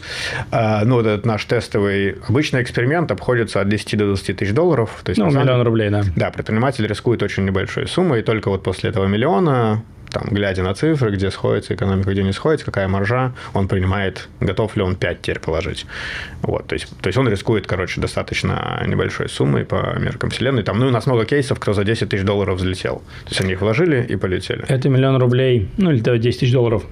[0.51, 4.53] э, ну, вот этот наш тестовый обычный эксперимент обходит обходится от 10 до 20 тысяч
[4.53, 5.01] долларов.
[5.03, 6.03] То есть, ну, миллион деле, рублей, да.
[6.15, 10.73] Да, предприниматель рискует очень небольшой суммой, и только вот после этого миллиона там, глядя на
[10.73, 15.21] цифры, где сходится экономика, где не сходится, какая маржа, он принимает, готов ли он 5
[15.21, 15.85] теперь положить.
[16.41, 20.63] Вот, то есть, то есть он рискует, короче, достаточно небольшой суммой по меркам вселенной.
[20.63, 23.01] Там, ну, у нас много кейсов, кто за 10 тысяч долларов взлетел.
[23.25, 24.63] То есть они их вложили и полетели.
[24.69, 26.85] Это миллион рублей, ну, или 10 тысяч долларов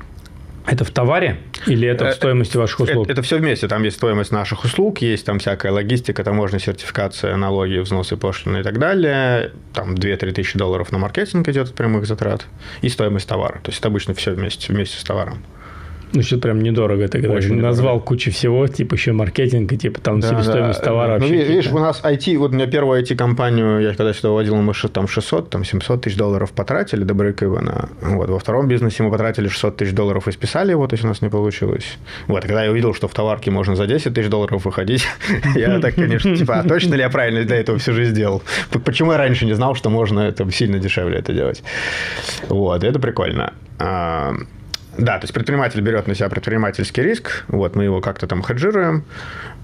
[0.68, 3.06] это в товаре или это в э, стоимости ваших услуг?
[3.06, 3.68] Это, это все вместе.
[3.68, 8.64] Там есть стоимость наших услуг, есть там всякая логистика, таможня, сертификация, налоги, взносы, пошлины и
[8.64, 9.52] так далее.
[9.74, 12.46] Там 2-3 тысячи долларов на маркетинг идет от прямых затрат.
[12.82, 13.60] И стоимость товара.
[13.64, 15.44] То есть это обычно все вместе, вместе с товаром.
[16.14, 17.08] Ну, что прям недорого.
[17.08, 18.06] Ты когда Очень назвал недорого.
[18.06, 20.86] кучу всего, типа еще маркетинг, и типа там да, себестоимость да.
[20.86, 21.20] товара.
[21.20, 24.74] Ну, видишь, у нас IT, вот у меня первую IT-компанию, я когда сюда вводил, мы
[24.74, 27.90] там 600, там 700 тысяч долларов потратили до брейк-ивена.
[28.02, 31.08] Вот, во втором бизнесе мы потратили 600 тысяч долларов и списали его, то есть у
[31.08, 31.98] нас не получилось.
[32.28, 35.06] Вот, когда я увидел, что в товарке можно за 10 тысяч долларов выходить,
[35.56, 38.44] я так, конечно, типа, а точно ли я правильно для этого всю жизнь сделал?
[38.84, 41.64] Почему я раньше не знал, что можно это сильно дешевле это делать?
[42.50, 43.54] Вот, это прикольно.
[44.98, 49.04] Да, то есть предприниматель берет на себя предпринимательский риск, вот мы его как-то там хеджируем.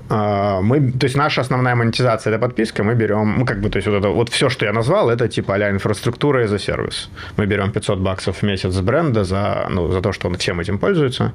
[0.10, 3.78] А, мы, то есть наша основная монетизация это подписка, мы берем, ну как бы, то
[3.78, 7.10] есть вот это вот все, что я назвал, это типа а инфраструктура и за сервис.
[7.38, 10.60] Мы берем 500 баксов в месяц с бренда за, ну, за то, что он всем
[10.60, 11.34] этим пользуется.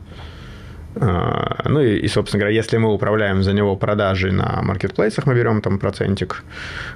[0.98, 5.34] А, ну и, и, собственно говоря, если мы управляем за него продажей на маркетплейсах, мы
[5.34, 6.42] берем там процентик.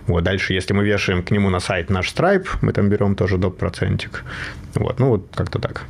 [0.06, 3.36] Вот, дальше, если мы вешаем к нему на сайт наш Stripe, мы там берем тоже
[3.36, 3.58] доп.
[3.58, 4.24] процентик.
[4.74, 5.82] Вот, ну вот как-то так.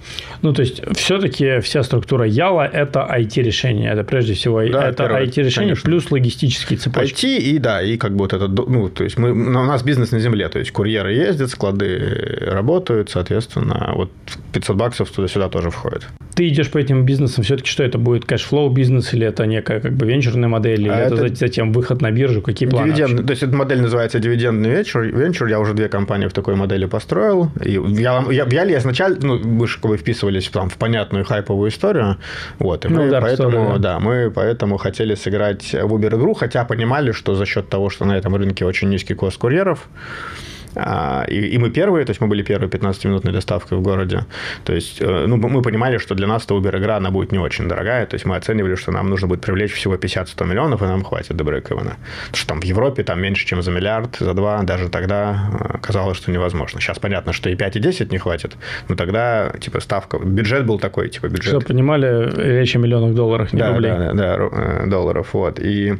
[0.42, 3.90] Ну, то есть, все-таки вся структура Яла– это IT-решение.
[3.92, 7.26] Это прежде всего да, это IT-решение плюс логистические цепочки.
[7.26, 10.12] IT и, да, и как бы вот это, ну, то есть, мы, у нас бизнес
[10.12, 14.10] на земле, то есть, курьеры ездят, склады работают, соответственно, вот
[14.52, 16.06] 500 баксов туда-сюда тоже входит.
[16.34, 19.80] Ты идешь по этим бизнесам, все-таки что это будет cash flow бизнес или это некая
[19.80, 22.92] как бы венчурная модель, или а это, это затем выход на биржу, какие планы?
[22.92, 26.54] Дивиденд, то есть эта модель называется дивидендный венчур, венчур, я уже две компании в такой
[26.54, 30.68] модели построил, и я, я, я, я изначально, ну, мы же как бы вписывались там,
[30.68, 32.16] в понятную хайповую историю,
[32.58, 34.00] вот, и ну, мы да, поэтому, story, да.
[34.00, 38.16] мы поэтому хотели сыграть в Uber игру, хотя понимали, что за счет того, что на
[38.16, 39.88] этом рынке очень низкий cost курьеров,
[40.74, 44.24] и, и мы первые, то есть мы были первой 15-минутной доставкой в городе.
[44.64, 47.68] То есть э, ну, мы понимали, что для нас эта Uber-игра, она будет не очень
[47.68, 48.06] дорогая.
[48.06, 51.36] То есть мы оценивали, что нам нужно будет привлечь всего 50-100 миллионов, и нам хватит
[51.36, 51.96] до Брейкована.
[52.26, 54.62] Потому что там в Европе там меньше, чем за миллиард, за два.
[54.62, 56.80] Даже тогда э, казалось, что невозможно.
[56.80, 58.56] Сейчас понятно, что и 5, и 10 не хватит.
[58.88, 60.18] Но тогда, типа, ставка...
[60.18, 61.54] Бюджет был такой, типа, бюджет...
[61.54, 62.30] Что, понимали,
[62.60, 63.90] речь о миллионах долларов, не да, рублей.
[63.90, 65.58] Да, да, да, э, долларов, вот.
[65.58, 65.96] И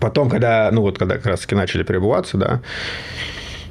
[0.00, 2.60] потом, когда, ну вот, когда как раз-таки начали перебываться, да,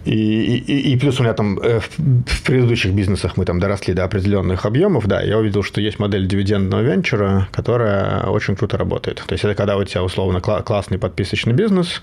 [0.10, 4.06] и, и, и плюс у меня там э, в предыдущих бизнесах мы там доросли до
[4.06, 9.24] определенных объемов, да, я увидел, что есть модель дивидендного венчура, которая очень круто работает.
[9.28, 12.02] То есть это когда у тебя условно классный подписочный бизнес,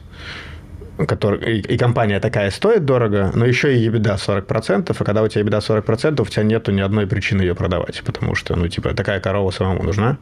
[1.05, 5.29] который, и, и компания такая стоит дорого, но еще и EBITDA 40%, а когда у
[5.29, 8.95] тебя EBITDA 40%, у тебя нету ни одной причины ее продавать, потому что, ну, типа,
[8.95, 10.19] такая корова самому нужна.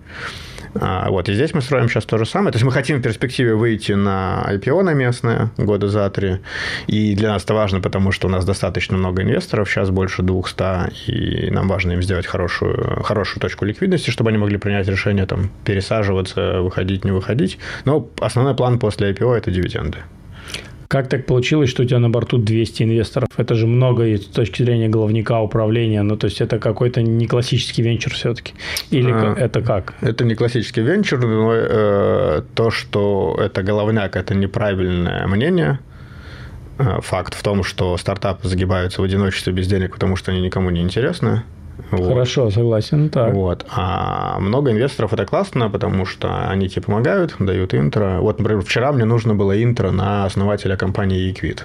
[0.80, 2.52] А, вот, и здесь мы строим сейчас то же самое.
[2.52, 6.38] То есть мы хотим в перспективе выйти на IPO на местное года за три.
[6.86, 11.10] И для нас это важно, потому что у нас достаточно много инвесторов, сейчас больше 200,
[11.10, 15.50] и нам важно им сделать хорошую, хорошую точку ликвидности, чтобы они могли принять решение там,
[15.64, 17.58] пересаживаться, выходить, не выходить.
[17.84, 19.98] Но основной план после IPO– это дивиденды.
[20.94, 23.28] Как так получилось, что у тебя на борту 200 инвесторов?
[23.36, 26.02] Это же много и с точки зрения головника управления.
[26.02, 28.54] Ну, то есть это какой-то не классический венчур все-таки?
[28.92, 29.94] Или а, это как?
[30.02, 35.80] Это не классический венчур, но э, то, что это головняк, это неправильное мнение.
[36.78, 40.70] Э, факт в том, что стартапы загибаются в одиночестве без денег, потому что они никому
[40.70, 41.42] не интересны.
[41.90, 42.08] Вот.
[42.08, 43.32] Хорошо, согласен, так.
[43.34, 43.66] Вот.
[43.70, 48.18] А много инвесторов это классно, потому что они тебе помогают, дают интро.
[48.20, 51.62] Вот, например, вчера мне нужно было интро на основателя компании Equid.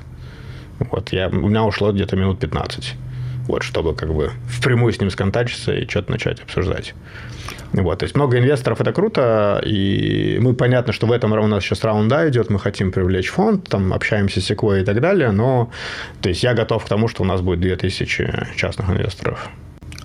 [0.79, 2.95] Вот, я, у меня ушло где-то минут 15.
[3.47, 6.93] Вот, чтобы как бы впрямую с ним сконтачиться и что-то начать обсуждать.
[7.73, 11.63] Вот, то есть много инвесторов это круто, и мы понятно, что в этом у нас
[11.63, 15.71] сейчас раунда идет, мы хотим привлечь фонд, там общаемся с Sequoia и так далее, но
[16.21, 19.49] то есть я готов к тому, что у нас будет 2000 частных инвесторов.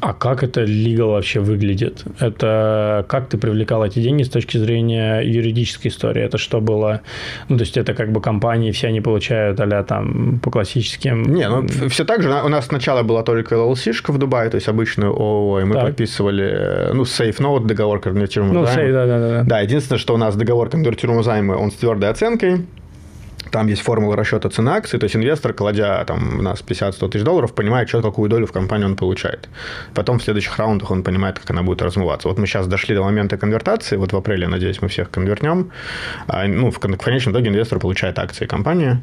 [0.01, 2.05] А как это legal вообще выглядит?
[2.19, 6.23] Это как ты привлекал эти деньги с точки зрения юридической истории?
[6.23, 7.01] Это что было?
[7.49, 11.23] Ну, то есть это как бы компании, все они получают а там по классическим...
[11.23, 12.31] Не, ну все так же.
[12.31, 15.87] У нас сначала была только LLC-шка в Дубае, то есть обычную ООО, и мы так.
[15.87, 18.93] подписывали, ну, safe note, договор конвертируемого ну, займа.
[18.93, 19.43] да, да, да.
[19.45, 22.67] Да, единственное, что у нас договор конвертируемого займа, он с твердой оценкой,
[23.55, 27.25] там есть формула расчета цены акций, то есть инвестор, кладя там, у нас 50-100 тысяч
[27.25, 29.49] долларов, понимает, что какую долю в компании он получает.
[29.95, 32.27] Потом в следующих раундах он понимает, как она будет размываться.
[32.27, 35.71] Вот мы сейчас дошли до момента конвертации, вот в апреле, надеюсь, мы всех конвертнем.
[36.27, 39.01] А, ну, в, конечном итоге инвестор получает акции компании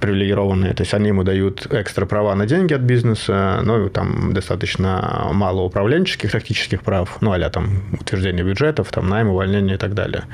[0.00, 5.28] привилегированные, то есть они ему дают экстра права на деньги от бизнеса, ну, там достаточно
[5.32, 10.24] мало управленческих, тактических прав, ну, а там утверждение бюджетов, там найм, увольнение и так далее.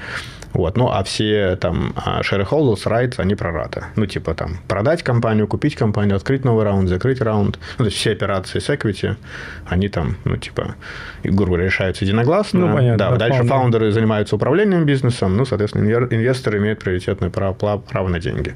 [0.52, 0.76] Вот.
[0.76, 3.86] Ну, а все там а, shareholders rights, они прората.
[3.96, 7.58] Ну, типа там продать компанию, купить компанию, открыть новый раунд, закрыть раунд.
[7.78, 9.16] Ну, то есть все операции с equity,
[9.66, 10.74] они там, ну, типа,
[11.24, 12.60] грубо решаются единогласно.
[12.60, 12.98] Ну, понятно.
[12.98, 13.58] Да, да дальше фаундеры.
[13.58, 18.54] фаундеры занимаются управлением бизнесом, ну, соответственно, инвесторы имеют приоритетное право, право на деньги.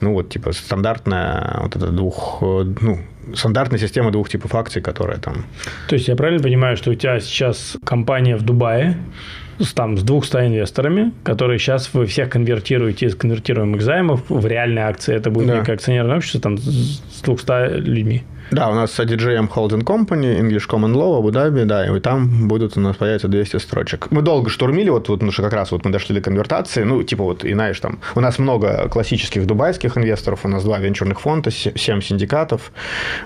[0.00, 3.00] Ну, вот, типа, стандартная вот эта двух, ну,
[3.34, 5.44] стандартная система двух типов акций, которая там...
[5.88, 8.96] То есть я правильно понимаю, что у тебя сейчас компания в Дубае,
[9.74, 15.14] там, с 200 инвесторами, которые сейчас вы всех конвертируете из конвертируемых займов в реальные акции.
[15.14, 15.58] Это будет да.
[15.58, 18.22] некое акционерное общество там, с 200 людьми.
[18.50, 22.80] Да, у нас DGM Holding Company, English Common Law, Абу-Даби, да, и там будут у
[22.80, 24.06] нас появиться 200 строчек.
[24.10, 27.02] Мы долго штурмили, вот, вот, потому что как раз вот мы дошли до конвертации, ну,
[27.02, 31.20] типа вот, и знаешь, там, у нас много классических дубайских инвесторов, у нас два венчурных
[31.20, 32.70] фонда, 7 синдикатов,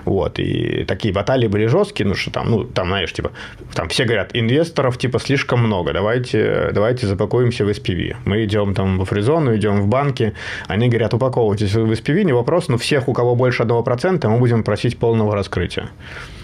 [0.05, 3.31] вот, и такие баталии были жесткие, ну, что там, ну, там, знаешь, типа,
[3.75, 8.15] там все говорят, инвесторов, типа, слишком много, давайте, давайте запакуемся в SPV.
[8.25, 10.33] Мы идем там в фризону, идем в банки,
[10.67, 14.63] они говорят, упаковывайтесь в SPV, не вопрос, но всех, у кого больше 1%, мы будем
[14.63, 15.89] просить пол полного раскрытия.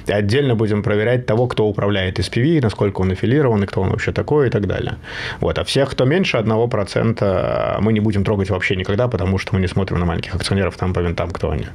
[0.07, 4.47] Отдельно будем проверять того, кто управляет SPV, насколько он аффилирован, и кто он вообще такой
[4.47, 4.95] и так далее.
[5.39, 5.57] Вот.
[5.59, 9.67] А всех, кто меньше 1%, мы не будем трогать вообще никогда, потому что мы не
[9.67, 11.67] смотрим на маленьких акционеров там по винтам, кто они.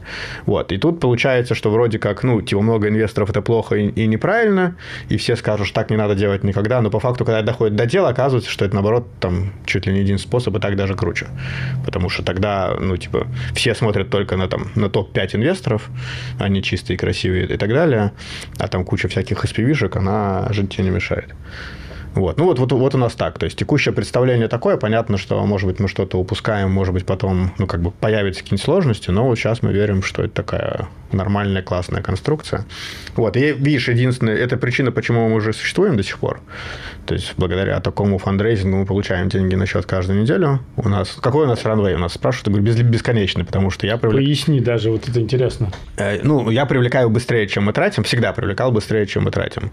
[0.47, 0.73] Вот.
[0.73, 4.77] И тут получается, что вроде как, ну, типа много инвесторов это плохо и, и неправильно,
[5.09, 7.87] и все скажут, что так не надо делать никогда, но по факту, когда доходит до
[7.87, 11.27] дела, оказывается, что это наоборот там чуть ли не один способ, и так даже круче.
[11.85, 15.89] Потому что тогда, ну, типа, все смотрят только на, там, на топ-5 инвесторов,
[16.39, 18.13] они чистые, красивые и так далее,
[18.59, 21.35] а там куча всяких SPV-шек, она жить тебе не мешает.
[22.15, 22.37] Вот.
[22.39, 23.39] Ну, вот, вот, вот у нас так.
[23.39, 24.77] То есть текущее представление такое.
[24.77, 28.65] Понятно, что, может быть, мы что-то упускаем, может быть, потом, ну, как бы появятся какие-нибудь
[28.65, 32.65] сложности, но вот сейчас мы верим, что это такая нормальная, классная конструкция.
[33.17, 33.37] Вот.
[33.37, 36.41] И, видишь, единственное, это причина, почему мы уже существуем до сих пор.
[37.07, 40.61] То есть, благодаря такому фандрейзингу мы получаем деньги на счет каждую неделю.
[40.77, 41.17] У нас...
[41.21, 41.95] Какой у нас ранвей?
[41.95, 44.27] У нас спрашивают, я говорю, бесконечный, потому что я привлекаю...
[44.27, 45.71] Поясни даже, вот это интересно.
[45.97, 48.05] Э, ну, я привлекаю быстрее, чем мы тратим.
[48.05, 49.71] Всегда привлекал быстрее, чем мы тратим.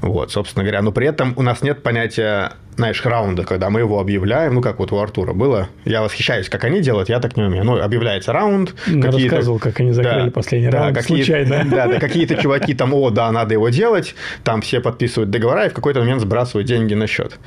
[0.00, 0.82] Вот, собственно говоря.
[0.82, 4.78] Но при этом у нас нет понятия знаешь, раунда, когда мы его объявляем, ну, как
[4.78, 5.68] вот у Артура было.
[5.84, 7.64] Я восхищаюсь, как они делают, я так не умею.
[7.64, 8.72] Ну, объявляется раунд.
[8.86, 11.64] Я рассказывал, как они закрыли да, последний да, раунд какие, случайно.
[11.68, 14.14] Да, да, какие-то чуваки там, о, да, надо его делать,
[14.44, 17.40] там все подписывают договора и в какой-то момент сбрасывают деньги на счет.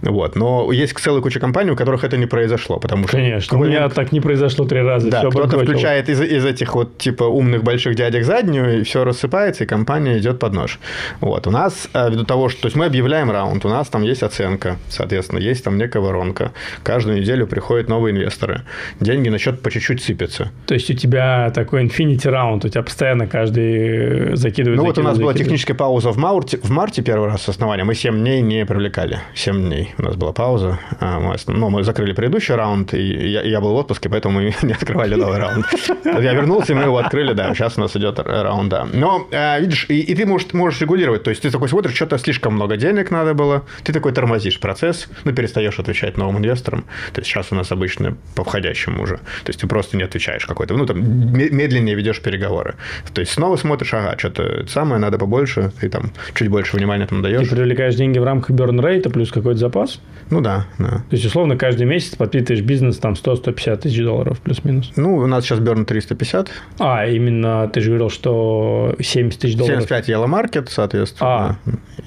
[0.00, 0.34] Вот.
[0.34, 3.18] Но есть целая куча компаний, у которых это не произошло, потому что...
[3.18, 5.10] Конечно, у меня так не произошло три раза.
[5.10, 9.64] Да, кто-то включает из, из этих вот, типа, умных больших дядек заднюю, и все рассыпается,
[9.64, 10.78] и компания идет под нож.
[11.20, 11.46] Вот.
[11.46, 12.62] У нас, э, ввиду того, что...
[12.62, 16.52] То есть мы объявляем раунд, нас там есть оценка, соответственно, есть там некая воронка.
[16.82, 18.62] Каждую неделю приходят новые инвесторы.
[19.00, 20.50] Деньги на счет по чуть-чуть сыпятся.
[20.66, 25.02] То есть у тебя такой infinity раунд, у тебя постоянно каждый закидывает Ну вот у
[25.02, 27.84] нас была техническая пауза в марте, в марте первый раз с основания.
[27.84, 29.20] Мы 7 дней не привлекали.
[29.34, 30.78] 7 дней у нас была пауза.
[31.00, 34.54] А, мы, ну, мы закрыли предыдущий раунд, и я, я был в отпуске, поэтому мы
[34.62, 35.66] не открывали новый раунд.
[36.04, 37.54] Я вернулся, и мы его открыли, да.
[37.54, 38.86] Сейчас у нас идет раунд, да.
[38.92, 41.22] Но, э, видишь, и, и ты можешь, можешь регулировать.
[41.22, 45.08] То есть ты такой смотришь, что-то слишком много денег надо было, ты такой тормозишь процесс,
[45.24, 46.84] ну, перестаешь отвечать новым инвесторам.
[47.12, 49.16] То есть сейчас у нас обычно по входящему уже.
[49.16, 52.74] То есть ты просто не отвечаешь какой-то, ну, там, медленнее ведешь переговоры.
[53.12, 57.22] То есть снова смотришь, ага, что-то самое, надо побольше, ты там чуть больше внимания там
[57.22, 57.48] даешь.
[57.48, 60.00] Ты привлекаешь деньги в рамках burn rate плюс какой-то запас?
[60.30, 60.88] Ну да, да.
[60.88, 64.92] То есть, условно, каждый месяц подпитываешь бизнес там 100-150 тысяч долларов плюс-минус?
[64.96, 66.50] Ну, у нас сейчас burn 350.
[66.78, 69.82] А, именно ты же говорил, что 70 тысяч долларов.
[69.82, 71.30] 75 Yellow Market, соответственно.
[71.30, 71.56] А,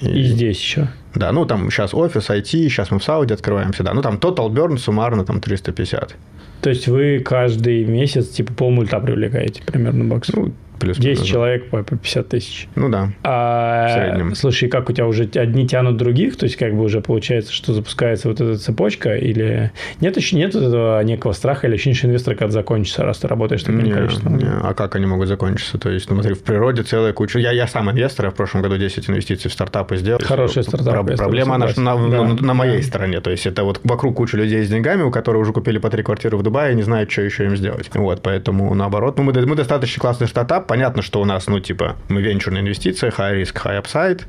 [0.00, 0.88] и, и здесь еще.
[1.14, 3.94] Да, ну там сейчас офис, IT, сейчас мы в Сауде открываемся, да.
[3.94, 6.16] Ну там total burn суммарно там 350.
[6.60, 10.30] То есть вы каждый месяц типа полмульта привлекаете примерно бакс?
[10.32, 12.68] Ну, плюс 10 человек по 50 тысяч.
[12.74, 13.10] Ну да.
[13.22, 14.34] А, в среднем.
[14.34, 16.36] Слушай, как у тебя уже одни тянут других?
[16.36, 20.54] То есть, как бы уже получается, что запускается вот эта цепочка, или нет еще нет
[20.54, 24.38] этого некого страха или ощущения, что инвестор когда закончится, раз ты работаешь таким не, количеством?
[24.38, 24.46] Не.
[24.46, 25.78] А как они могут закончиться?
[25.78, 27.38] То есть, ну, смотри, в природе целая куча.
[27.38, 30.20] Я, я сам инвестор, я в прошлом году 10 инвестиций в стартапы сделал.
[30.22, 31.06] Хороший стартап.
[31.06, 32.22] Про- проблема она на, да.
[32.24, 33.20] на, на моей стороне.
[33.20, 36.02] То есть, это вот вокруг куча людей с деньгами, у которых уже купили по три
[36.02, 37.90] квартиры в Дубае и не знают, что еще им сделать.
[37.94, 39.18] Вот, поэтому наоборот.
[39.18, 40.66] Ну, мы, мы достаточно классный стартап.
[40.74, 44.22] Понятно, что у нас, ну, типа, мы венчурная инвестиция, high risk, high upside.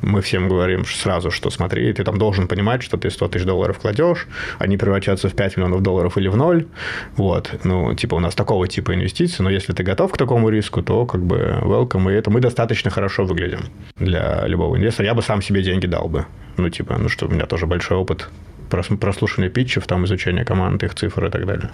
[0.00, 3.78] Мы всем говорим сразу, что смотри, ты там должен понимать, что ты 100 тысяч долларов
[3.78, 4.26] кладешь,
[4.58, 6.66] они превратятся в 5 миллионов долларов или в ноль.
[7.14, 7.52] Вот.
[7.62, 11.06] Ну, типа, у нас такого типа инвестиции, но если ты готов к такому риску, то
[11.06, 12.12] как бы welcome.
[12.12, 13.60] И это мы достаточно хорошо выглядим
[13.94, 15.06] для любого инвестора.
[15.06, 16.26] Я бы сам себе деньги дал бы.
[16.56, 18.28] Ну, типа, ну что, у меня тоже большой опыт
[18.68, 21.70] прослушивания питчев, там, изучения команд, их цифр и так далее.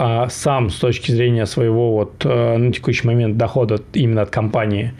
[0.00, 4.92] А сам с точки зрения своего вот э, на текущий момент дохода именно от компании,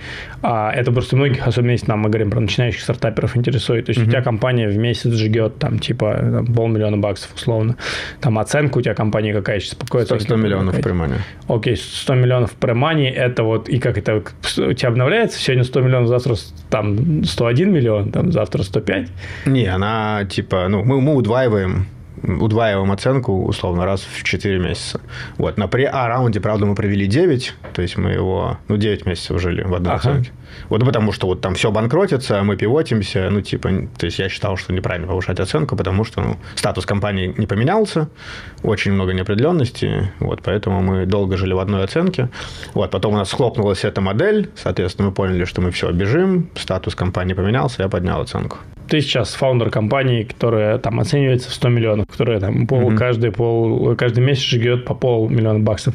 [0.42, 3.86] а это просто многих, особенно если нам мы говорим про начинающих стартаперов, интересует.
[3.86, 4.08] То есть mm-hmm.
[4.08, 7.76] у тебя компания в месяц жгет там типа там, полмиллиона баксов условно.
[8.20, 9.78] Там оценка у тебя компании какая сейчас?
[9.78, 11.14] Какой 100, 100 миллионов в премане.
[11.46, 15.38] Окей, 100 миллионов в премане, это вот, и как это у тебя обновляется?
[15.38, 16.34] Сегодня 100 миллионов, завтра
[16.70, 19.08] там 101 миллион, там завтра 105?
[19.46, 21.86] Не, она типа, ну, мы, мы удваиваем
[22.22, 25.00] удваиваем оценку, условно, раз в 4 месяца.
[25.36, 25.56] Вот.
[25.58, 29.74] На pre-A-раунде, правда, мы провели 9, то есть мы его, ну, 9 месяцев жили в
[29.74, 30.10] одной ага.
[30.10, 30.30] оценке.
[30.68, 34.56] Вот потому что вот там все банкротится, мы пивотимся, ну, типа, то есть я считал,
[34.56, 38.08] что неправильно повышать оценку, потому что, ну, статус компании не поменялся,
[38.62, 42.30] очень много неопределенности, вот, поэтому мы долго жили в одной оценке.
[42.74, 46.94] Вот, потом у нас схлопнулась эта модель, соответственно, мы поняли, что мы все, бежим, статус
[46.94, 52.06] компании поменялся, я поднял оценку ты сейчас фаундер компании, которая там оценивается в 100 миллионов,
[52.06, 52.96] которая там пол, mm-hmm.
[52.96, 55.94] каждый, пол, каждый месяц жгет по полмиллиона баксов.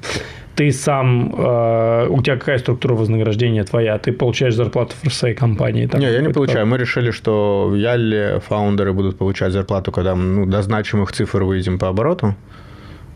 [0.56, 3.98] Ты сам, э, у тебя какая структура вознаграждения твоя?
[3.98, 5.88] Ты получаешь зарплату в своей компании?
[5.88, 6.68] Там, не, я не получаю.
[6.68, 11.80] Мы решили, что в Ялле фаундеры будут получать зарплату, когда ну, до значимых цифр выйдем
[11.80, 12.36] по обороту.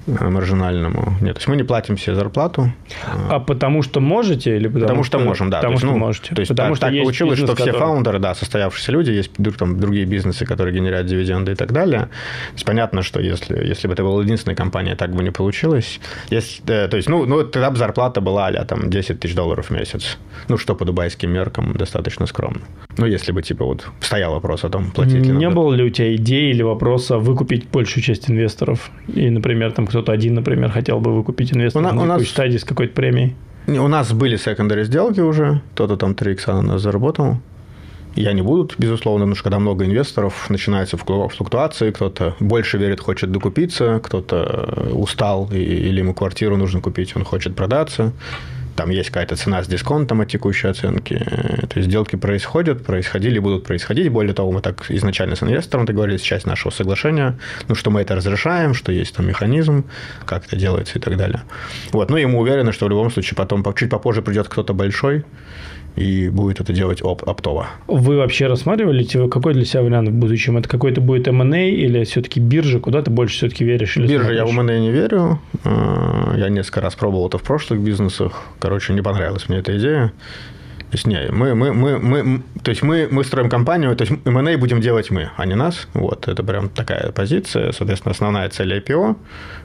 [0.08, 1.14] Э, маржинальному.
[1.22, 2.72] Нет, то есть мы не платим себе зарплату.
[3.30, 5.58] А потому что можете или потому, потому что, что можем, да.
[5.58, 6.36] Потому есть, что ну, можете.
[6.36, 7.86] То есть потому так, что так получилось, бизнес, что все который...
[7.86, 12.00] фаундеры, да, состоявшиеся люди, есть там другие бизнесы, которые генерят дивиденды и так далее.
[12.00, 16.00] То есть понятно, что если, если бы это была единственная компания, так бы не получилось.
[16.30, 19.70] Есть, э, то есть, ну, ну, тогда бы зарплата была а там 10 тысяч долларов
[19.70, 20.18] в месяц.
[20.48, 22.62] Ну, что по дубайским меркам достаточно скромно.
[22.98, 25.56] Ну, если бы, типа, вот стоял вопрос о том, платить ли Не надо.
[25.56, 28.90] было ли у тебя идеи или вопроса выкупить большую часть инвесторов?
[29.14, 32.64] И, например, там кто-то один, например, хотел бы выкупить инвесторов У на- нас- стадии с
[32.64, 33.36] какой-то премией?
[33.68, 37.38] Не, У нас были секондари сделки уже, кто-то там 3 икса на нас заработал.
[38.16, 43.00] Я не буду, безусловно, потому что когда много инвесторов, начинаются флу- флуктуации, кто-то больше верит,
[43.00, 45.58] хочет докупиться, кто-то устал и-
[45.90, 48.12] или ему квартиру нужно купить, он хочет продаться.
[48.78, 51.18] Там есть какая-то цена с дисконтом от текущей оценки.
[51.18, 54.10] То есть сделки происходят, происходили, будут происходить.
[54.10, 58.16] Более того, мы так изначально с инвестором договорились, часть нашего соглашения, ну, что мы это
[58.16, 59.84] разрешаем, что есть там механизм,
[60.26, 61.42] как это делается и так далее.
[61.92, 62.12] Вот.
[62.12, 65.26] Ну, и мы уверены, что в любом случае потом, по- чуть попозже придет кто-то большой,
[65.98, 67.68] и будет это делать оп- оптово.
[67.88, 70.58] Вы вообще рассматривали какой для себя вариант в будущем?
[70.58, 72.80] Это какой-то будет M&A или все-таки биржа?
[72.80, 73.98] Куда ты больше все-таки веришь?
[73.98, 74.78] Или Биржа я в смотришь?
[74.78, 75.40] M&A не верю.
[75.66, 78.44] Э, Я несколько раз пробовал это в прошлых бизнесах.
[78.60, 80.12] Короче, не понравилась мне эта идея.
[80.90, 84.14] То есть, не, мы, мы, мы, мы, то есть мы, мы строим компанию, то есть
[84.26, 85.88] M&A будем делать мы, а не нас.
[85.94, 87.72] Вот, это прям такая позиция.
[87.72, 89.16] Соответственно, основная цель IPO,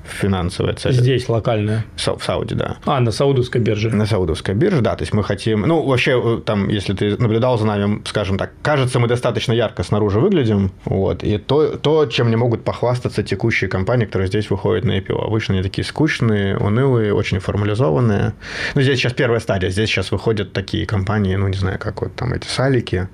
[0.04, 0.92] финансовая цель.
[0.92, 1.84] Здесь локальная.
[1.96, 2.76] В Сауде, да.
[2.84, 3.90] А, на саудовской бирже.
[3.90, 4.96] На саудовской бирже, да.
[4.96, 5.62] То есть мы хотим...
[5.62, 9.82] Ну, вообще, э, там, если ты наблюдал за нами, скажем так, кажется, мы достаточно ярко
[9.82, 10.72] снаружи выглядим.
[10.84, 11.22] Вот.
[11.22, 15.26] И то, то чем не могут похвастаться текущие компании, которые здесь выходят на IPO.
[15.26, 18.34] Обычно они такие скучные, унылые, очень формализованные.
[18.74, 19.70] Ну, здесь сейчас первая стадия.
[19.70, 23.08] Здесь сейчас выходят такие компании, ну, не знаю, как вот там эти салики,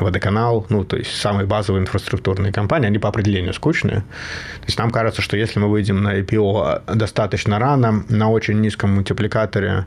[0.00, 4.00] водоканал, ну, то есть самые базовые инфраструктурные компании, они по определению скучные.
[4.00, 8.94] То есть нам кажется, что если мы выйдем на IPO достаточно рано, на очень низком
[8.94, 9.86] мультипликаторе,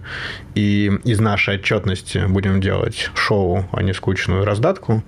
[0.55, 5.03] и из нашей отчетности будем делать шоу, а не скучную раздатку,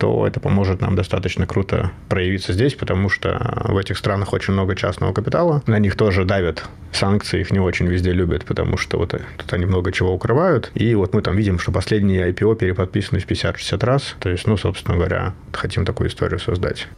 [0.00, 4.74] то это поможет нам достаточно круто проявиться здесь, потому что в этих странах очень много
[4.74, 5.62] частного капитала.
[5.66, 9.52] На них тоже давят санкции, их не очень везде любят, потому что вот э, тут
[9.52, 10.70] они много чего укрывают.
[10.74, 14.16] И вот мы там видим, что последние IPO переподписаны в 50-60 раз.
[14.20, 16.88] То есть, ну, собственно говоря, хотим такую историю создать.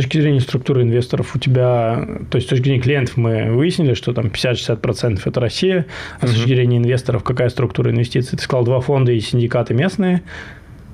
[0.00, 3.92] С точки зрения структуры инвесторов у тебя, то есть с точки зрения клиентов мы выяснили,
[3.92, 5.84] что там 50-60% это Россия,
[6.20, 8.38] а с точки зрения инвесторов какая структура инвестиций?
[8.38, 10.22] Ты сказал два фонда и синдикаты местные.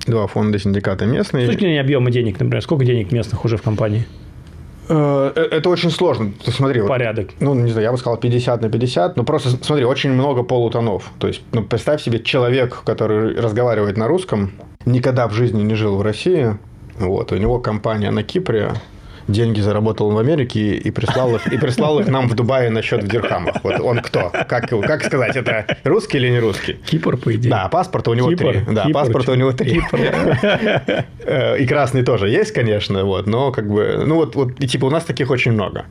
[0.05, 1.45] Два фонда синдиката С местные.
[1.47, 4.05] точки зрения объема денег, например, сколько денег местных уже в компании?
[4.89, 6.33] Э, Это очень сложно.
[6.43, 7.29] Ты смотри, вот Порядок.
[7.39, 11.11] ну, не знаю, я бы сказал 50 на 50, но просто, смотри, очень много полутонов.
[11.17, 14.51] То есть, ну, представь себе человек, который разговаривает на русском,
[14.85, 16.57] никогда в жизни не жил в России,
[16.99, 18.73] вот, у него компания на Кипре,
[19.27, 23.03] деньги заработал в Америке и прислал их, и прислал их нам в Дубае на счет
[23.03, 23.63] в дирхамах.
[23.63, 24.29] Вот он кто?
[24.29, 26.73] Как, как сказать, это русский или не русский?
[26.73, 27.49] Кипр, по идее.
[27.49, 28.61] Да, паспорта у него Кипр, три.
[28.73, 29.71] Да, Кипр, паспорта у него три.
[29.73, 29.99] Кипр.
[31.25, 34.85] Э, И красный тоже есть, конечно, вот, но как бы, ну вот, вот, и типа
[34.85, 35.85] у нас таких очень много.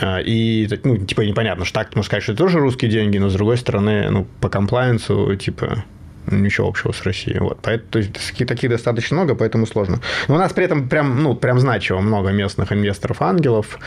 [0.00, 3.28] А, И, ну, типа, непонятно, что так можешь сказать, что это тоже русские деньги, но
[3.28, 5.84] с другой стороны, ну, по комплайенсу, типа,
[6.26, 7.38] ничего общего с Россией.
[7.38, 7.58] Вот.
[7.62, 10.00] Поэтому, то есть, таких, таких достаточно много, поэтому сложно.
[10.28, 13.78] Но у нас при этом прям, ну, прям значимо много местных инвесторов-ангелов.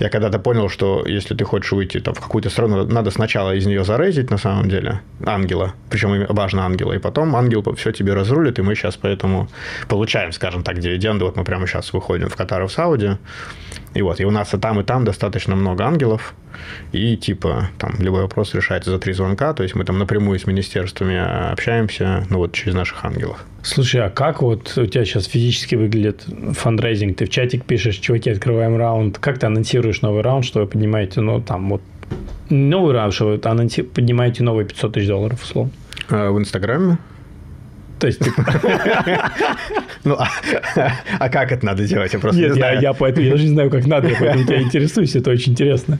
[0.00, 3.66] Я когда-то понял, что если ты хочешь выйти там, в какую-то страну, надо сначала из
[3.66, 5.74] нее зарейзить, на самом деле, ангела.
[5.90, 6.92] Причем важно ангела.
[6.92, 9.48] И потом ангел все тебе разрулит, и мы сейчас поэтому
[9.88, 11.24] получаем, скажем так, дивиденды.
[11.24, 13.16] Вот мы прямо сейчас выходим в Катар и в Сауди.
[13.94, 16.34] И вот, и у нас и там, и там достаточно много ангелов.
[16.92, 19.52] И типа там любой вопрос решается за три звонка.
[19.54, 23.44] То есть мы там напрямую с министерствами общаемся, ну вот через наших ангелов.
[23.62, 27.16] Слушай, а как вот у тебя сейчас физически выглядит фандрейзинг?
[27.16, 29.18] Ты в чатик пишешь, чуваки, открываем раунд.
[29.18, 31.82] Как ты анонсируешь новый раунд, что вы поднимаете, ну, там вот
[32.50, 35.72] новый раунд, что вы анонси- поднимаете новые 500 тысяч долларов, условно?
[36.08, 36.98] А в Инстаграме?
[37.98, 38.44] То есть, типа,
[40.04, 40.28] Ну, а,
[41.18, 42.12] а как это надо делать?
[42.12, 42.80] Я просто не нет, знаю.
[42.80, 45.98] я поэтому, я даже не знаю, как надо, я поэтому тебя интересуюсь, это очень интересно.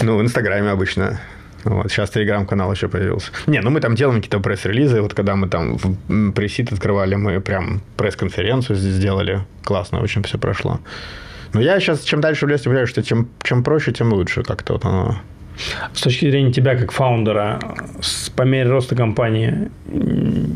[0.00, 1.20] Ну, в Инстаграме обычно.
[1.64, 3.30] Вот, сейчас Телеграм-канал еще появился.
[3.46, 5.00] Не, ну мы там делаем какие-то пресс-релизы.
[5.00, 9.42] Вот когда мы там в pre-seed открывали, мы прям пресс-конференцию здесь сделали.
[9.62, 10.80] Классно очень все прошло.
[11.52, 14.42] Но я сейчас, чем дальше в лес, понимаю, что чем, чем проще, тем лучше.
[14.42, 15.20] Как-то вот оно...
[15.92, 17.58] С точки зрения тебя как фаундера,
[18.00, 19.70] с- по мере роста компании,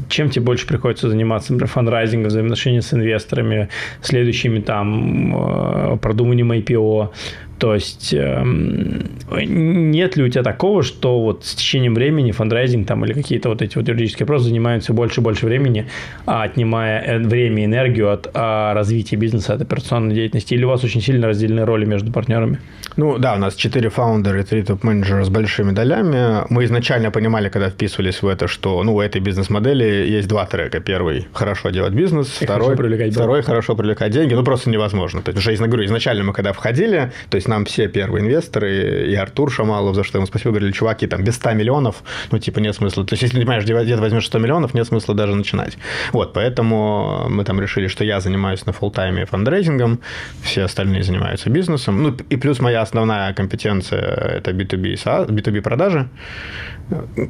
[0.09, 3.69] чем тебе больше приходится заниматься, например, фандрайзингом, взаимоотношения с инвесторами,
[4.03, 7.11] следующими там э, продуманием IPO,
[7.59, 13.05] То есть эм, нет ли у тебя такого, что вот с течением времени фандрайзинг там
[13.05, 15.89] или какие-то вот эти вот юридические вопросы занимают все больше и больше времени,
[16.27, 20.55] а отнимая э, время и энергию от а, развития бизнеса, от операционной деятельности?
[20.55, 22.61] Или у вас очень сильно разделены роли между партнерами?
[22.97, 26.45] Ну да, у нас четыре фаундера и три топ-менеджера с большими долями.
[26.51, 30.81] Мы изначально понимали, когда вписывались в это, что ну, у этой бизнес-модели есть два трека.
[30.81, 34.35] Первый– хорошо делать бизнес, и второй, хорошо привлекать второй– хорошо привлекать деньги.
[34.35, 35.23] Ну просто невозможно.
[35.23, 39.07] То есть, уже, говорю, изначально мы когда входили, то есть есть нам все первые инвесторы,
[39.09, 42.61] и Артур Шамалов, за что ему спасибо, говорили, чуваки, там, без 100 миллионов, ну, типа,
[42.61, 43.05] нет смысла.
[43.05, 45.79] То есть, если, ты понимаешь, где возьмешь 100 миллионов, нет смысла даже начинать.
[46.13, 50.01] Вот, поэтому мы там решили, что я занимаюсь на full-time е фандрейзингом,
[50.43, 52.03] все остальные занимаются бизнесом.
[52.03, 54.01] Ну, и плюс моя основная компетенция–
[54.39, 56.09] это B2B, B2B продажи,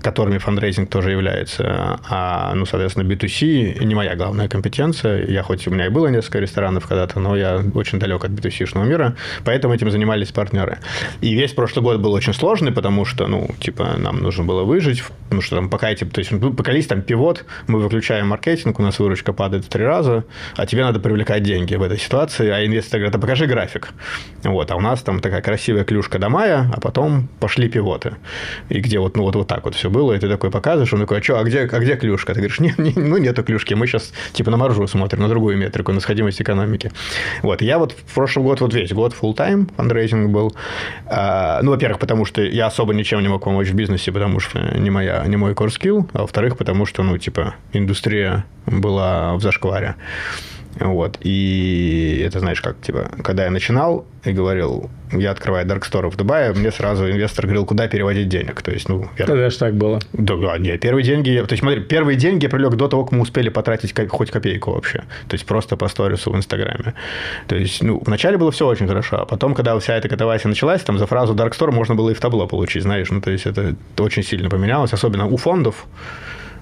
[0.03, 1.99] которыми фандрейзинг тоже является.
[2.09, 5.27] А, ну, соответственно, B2C не моя главная компетенция.
[5.27, 8.85] Я хоть у меня и было несколько ресторанов когда-то, но я очень далек от B2C-шного
[8.85, 9.15] мира,
[9.45, 10.79] поэтому этим занимались партнеры.
[11.21, 15.03] И весь прошлый год был очень сложный, потому что, ну, типа, нам нужно было выжить,
[15.25, 18.79] потому что там пока эти, то есть, ну, пока есть там пивот, мы выключаем маркетинг,
[18.79, 20.25] у нас выручка падает в три раза,
[20.57, 23.89] а тебе надо привлекать деньги в этой ситуации, а инвестор говорит, а покажи график.
[24.45, 28.15] Вот, а у нас там такая красивая клюшка до мая, а потом пошли пивоты.
[28.69, 31.01] И где вот, ну, вот, вот так вот все было, и ты такой показываешь, он
[31.01, 32.33] такой, а что, а где, а где клюшка?
[32.33, 35.57] Ты говоришь, не, не, ну, нету клюшки, мы сейчас, типа, на маржу смотрим, на другую
[35.57, 36.93] метрику, на сходимость экономики.
[37.43, 39.35] Вот, я вот в прошлом год, вот весь год full
[39.97, 40.55] фандрейзинг был.
[41.07, 44.59] А, ну, во-первых, потому что я особо ничем не мог помочь в бизнесе, потому что
[44.79, 49.41] не, моя, не мой core skill, а во-вторых, потому что, ну, типа, индустрия была в
[49.41, 49.95] зашкваре.
[50.79, 51.19] Вот.
[51.23, 56.17] И это, знаешь, как, типа, когда я начинал и говорил, я открываю Dark Store в
[56.17, 58.61] Дубае, мне сразу инвестор говорил, куда переводить денег.
[58.63, 59.09] То есть, ну...
[59.19, 59.27] Я...
[59.27, 60.01] Тогда же так было.
[60.13, 61.31] Да, да, нет, первые деньги...
[61.47, 64.73] То есть, смотри, первые деньги я привлек до того, как мы успели потратить хоть копейку
[64.73, 64.99] вообще.
[65.29, 66.95] То есть, просто по сторису в Инстаграме.
[67.47, 70.83] То есть, ну, вначале было все очень хорошо, а потом, когда вся эта катавасия началась,
[70.83, 73.11] там за фразу Dark Store можно было и в табло получить, знаешь.
[73.11, 75.87] Ну, то есть, это очень сильно поменялось, особенно у фондов.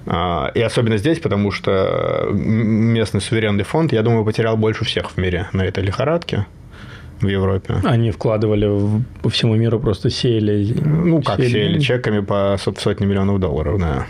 [0.07, 5.17] А, и особенно здесь, потому что местный суверенный фонд, я думаю, потерял больше всех в
[5.17, 6.45] мире на этой лихорадке
[7.21, 7.75] в Европе.
[7.83, 10.75] Они вкладывали в, по всему миру, просто сеяли.
[10.83, 14.05] Ну, как сеяли, сеяли чеками по сотни миллионов долларов, да.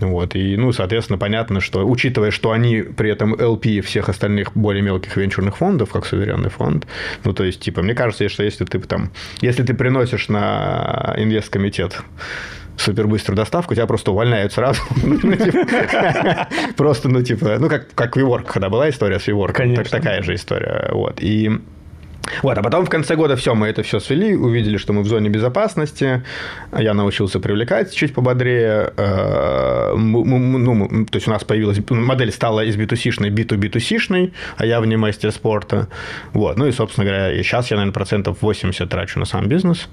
[0.00, 0.34] Вот.
[0.36, 5.16] И, ну, соответственно, понятно, что, учитывая, что они при этом LP всех остальных более мелких
[5.16, 6.86] венчурных фондов, как суверенный фонд,
[7.24, 12.02] ну, то есть, типа, мне кажется, что если ты там, если ты приносишь на инвесткомитет
[12.76, 14.80] супербыструю доставку, тебя просто увольняют сразу.
[15.02, 19.88] Ну, типа, просто, ну, типа, ну, как, как WeWork, когда была история с WeWork.
[19.88, 20.90] Такая же история.
[20.92, 21.20] Вот.
[21.20, 21.50] И
[22.42, 25.06] вот, а потом в конце года все, мы это все свели, увидели, что мы в
[25.06, 26.22] зоне безопасности.
[26.76, 28.92] Я научился привлекать чуть пободрее.
[28.96, 34.96] Э, ну, то есть у нас появилась модель стала из B2C-шной B2B2C-шной, а я вне
[34.96, 35.88] мастер спорта.
[36.32, 39.88] Вот, ну и, собственно говоря, и сейчас я, наверное, процентов 80 трачу на сам бизнес,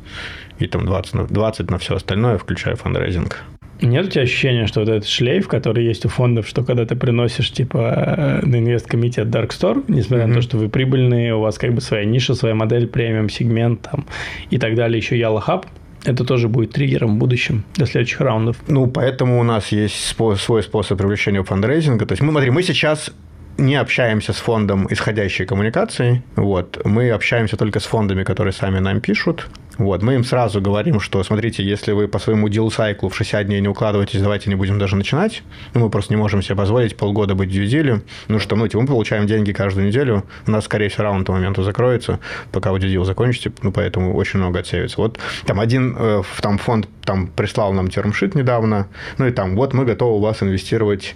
[0.60, 3.44] и там 20 на, 20 на все остальное, включая фандрейзинг.
[3.82, 6.96] Нет у тебя ощущения, что вот этот шлейф, который есть у фондов, что когда ты
[6.96, 10.28] приносишь, типа, на инвест-комитет Dark Store, несмотря mm-hmm.
[10.28, 13.82] на то, что вы прибыльные, у вас как бы своя ниша, своя модель, премиум, сегмент
[13.82, 14.06] там
[14.50, 15.66] и так далее, еще Yalla Hub,
[16.06, 18.58] это тоже будет триггером в будущем для следующих раундов.
[18.68, 22.06] Ну, поэтому у нас есть свой способ привлечения фандрейзинга.
[22.06, 23.12] То есть, мы, смотри, мы сейчас
[23.58, 26.24] не общаемся с фондом исходящей коммуникации.
[26.36, 26.82] Вот.
[26.86, 29.48] Мы общаемся только с фондами, которые сами нам пишут.
[29.78, 33.48] Вот, мы им сразу говорим, что, смотрите, если вы по своему deal сайклу в 60
[33.48, 35.42] дней не укладываетесь, давайте не будем даже начинать.
[35.74, 38.02] Ну, мы просто не можем себе позволить полгода быть в дьюдиле.
[38.28, 40.24] Ну, что, ну, типа, мы получаем деньги каждую неделю.
[40.46, 42.20] У нас, скорее всего, раунд к моменту закроется,
[42.52, 43.52] пока вы дьюдил закончите.
[43.64, 45.02] Ну, поэтому очень много отсеивается.
[45.02, 48.88] Вот там один э, там фонд там прислал нам термшит недавно.
[49.18, 51.16] Ну, и там, вот мы готовы у вас инвестировать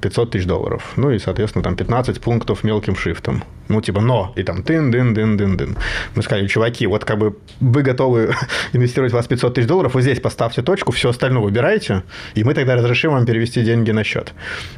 [0.00, 0.92] 500 тысяч долларов.
[0.96, 3.42] Ну и, соответственно, там 15 пунктов мелким шрифтом.
[3.68, 5.76] Ну, типа, но, и там тын дын дын дын дын
[6.14, 8.32] Мы сказали, чуваки, вот как бы вы готовы
[8.72, 12.04] инвестировать в вас 500 тысяч долларов, вы здесь поставьте точку, все остальное выбирайте,
[12.34, 14.34] и мы тогда разрешим вам перевести деньги на счет.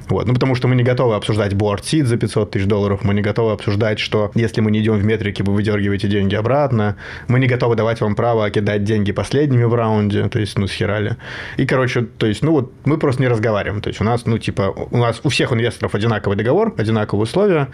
[0.09, 0.27] Вот.
[0.27, 3.21] Ну, потому что мы не готовы обсуждать board seed за 500 тысяч долларов, мы не
[3.21, 6.97] готовы обсуждать, что если мы не идем в метрики, вы выдергиваете деньги обратно,
[7.29, 11.17] мы не готовы давать вам право кидать деньги последними в раунде, то есть, ну, схерали.
[11.59, 13.83] И, короче, то есть, ну, вот мы просто не разговариваем.
[13.83, 17.69] То есть, у нас, ну, типа, у нас у всех инвесторов одинаковый договор, одинаковые условия,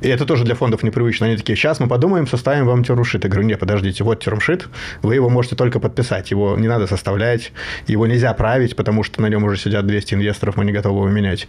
[0.00, 1.26] и это тоже для фондов непривычно.
[1.26, 3.24] Они такие, сейчас мы подумаем, составим вам термшит.
[3.24, 4.68] Я говорю, нет, подождите, вот термшит,
[5.02, 7.52] вы его можете только подписать, его не надо составлять,
[7.86, 11.08] его нельзя править, потому что на нем уже сидят 200 инвесторов, мы не готовы его
[11.08, 11.48] менять.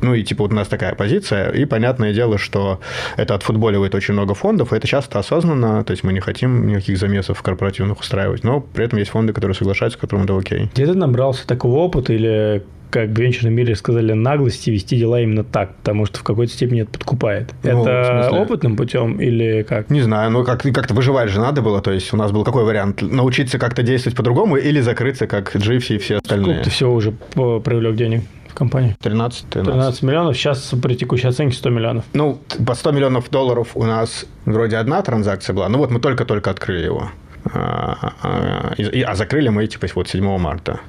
[0.00, 2.80] Ну и типа вот у нас такая позиция, и понятное дело, что
[3.16, 6.98] это отфутболивает очень много фондов, и это часто осознанно, то есть мы не хотим никаких
[6.98, 10.70] замесов корпоративных устраивать, но при этом есть фонды, которые соглашаются, которым это окей.
[10.74, 15.74] Где ты набрался такого опыта или как венчурном мире сказали, наглости вести дела именно так,
[15.76, 17.52] потому что в какой-то степени это подкупает.
[17.62, 19.88] Ну, это опытным путем или как?
[19.88, 22.64] Не знаю, ну как, как-то выживать же надо было, то есть у нас был какой
[22.64, 23.00] вариант?
[23.00, 26.44] Научиться как-то действовать по-другому или закрыться, как Дживси и все остальные?
[26.44, 28.22] Сколько ты всего уже привлек денег?
[28.48, 28.94] в компании?
[29.00, 29.72] 13, 13.
[29.72, 32.04] 13 миллионов, сейчас при текущей оценке 100 миллионов.
[32.12, 36.50] Ну, по 100 миллионов долларов у нас вроде одна транзакция была, ну вот мы только-только
[36.50, 37.08] открыли его.
[37.54, 38.74] А, а,
[39.06, 40.80] а закрыли мы типа вот 7 марта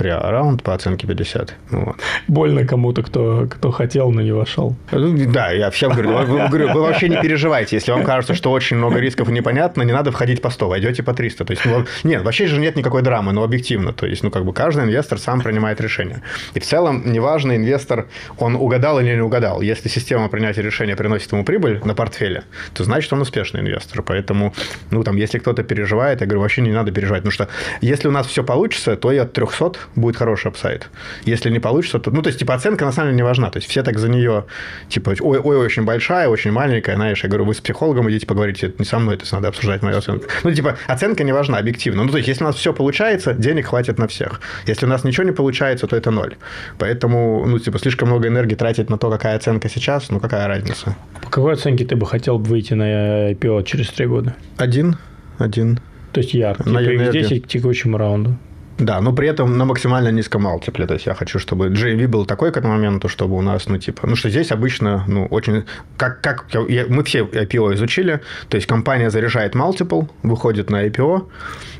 [0.00, 1.54] раунд по оценке 50.
[1.70, 1.96] Вот.
[2.28, 4.76] Больно кому-то, кто, кто хотел, но не вошел.
[4.92, 7.76] Ну, да, я всем говорю, вы, говорю, вы вообще не переживайте.
[7.76, 11.02] Если вам кажется, что очень много рисков и непонятно, не надо входить по 100, войдете
[11.02, 11.44] по 300.
[11.44, 13.92] То есть, ну, нет, вообще же нет никакой драмы, но объективно.
[13.92, 16.22] То есть, ну, как бы каждый инвестор сам принимает решение.
[16.54, 18.06] И в целом, неважно, инвестор,
[18.38, 19.60] он угадал или не угадал.
[19.60, 22.44] Если система принятия решения приносит ему прибыль на портфеле,
[22.74, 24.02] то значит, он успешный инвестор.
[24.02, 24.54] Поэтому,
[24.90, 27.22] ну, там, если кто-то переживает, я говорю, вообще не надо переживать.
[27.22, 27.48] Потому что
[27.80, 30.88] если у нас все получится, то и от 300 будет хороший апсайд.
[31.24, 32.10] Если не получится, то...
[32.10, 33.50] Ну, то есть, типа, оценка на самом деле не важна.
[33.50, 34.44] То есть, все так за нее,
[34.88, 38.68] типа, ой, ой, очень большая, очень маленькая, знаешь, я говорю, вы с психологом идите поговорите,
[38.68, 40.26] это не со мной, это надо обсуждать мою оценку.
[40.44, 42.04] Ну, типа, оценка не важна, объективно.
[42.04, 44.40] Ну, то есть, если у нас все получается, денег хватит на всех.
[44.66, 46.36] Если у нас ничего не получается, то это ноль.
[46.78, 50.96] Поэтому, ну, типа, слишком много энергии тратить на то, какая оценка сейчас, ну, какая разница.
[51.22, 54.34] По какой оценке ты бы хотел выйти на IPO через три года?
[54.56, 54.96] Один.
[55.38, 55.80] Один.
[56.12, 56.64] То есть ярко.
[56.64, 58.36] Типа X10 к текущему раунду.
[58.78, 60.86] Да, но при этом на максимально низком малтипле.
[60.86, 63.76] То есть я хочу, чтобы JV был такой к этому моменту, чтобы у нас, ну,
[63.76, 65.64] типа, ну, что здесь обычно, ну, очень...
[65.96, 71.26] Как, как я, мы все IPO изучили, то есть компания заряжает multiple, выходит на IPO,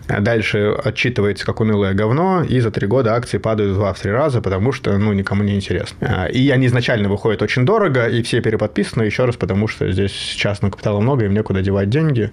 [0.09, 4.73] Дальше отчитывается как унылое говно, и за три года акции падают в 2-3 раза, потому
[4.73, 5.97] что, ну, никому не интересно.
[6.01, 10.13] А, и они изначально выходят очень дорого, и все переподписаны еще раз, потому что здесь
[10.13, 12.31] частного капитала много, им некуда девать деньги,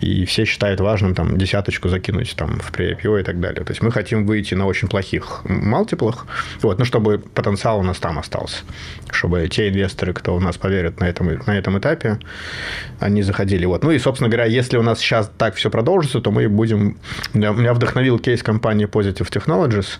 [0.00, 3.64] и все считают важным там десяточку закинуть там в pre-IPO и так далее.
[3.64, 6.26] То есть мы хотим выйти на очень плохих мультиплах,
[6.60, 8.64] вот, ну, чтобы потенциал у нас там остался,
[9.10, 12.18] чтобы те инвесторы, кто у нас поверят на этом, на этом этапе,
[13.00, 13.64] они заходили.
[13.64, 13.82] Вот.
[13.82, 16.98] Ну и, собственно говоря, если у нас сейчас так все продолжится, то мы будем
[17.32, 19.98] меня, меня вдохновил кейс компании Positive Technologies,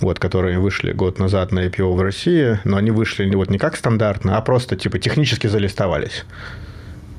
[0.00, 3.76] вот, которые вышли год назад на IPO в России, но они вышли вот не как
[3.76, 6.24] стандартно, а просто типа технически залистовались.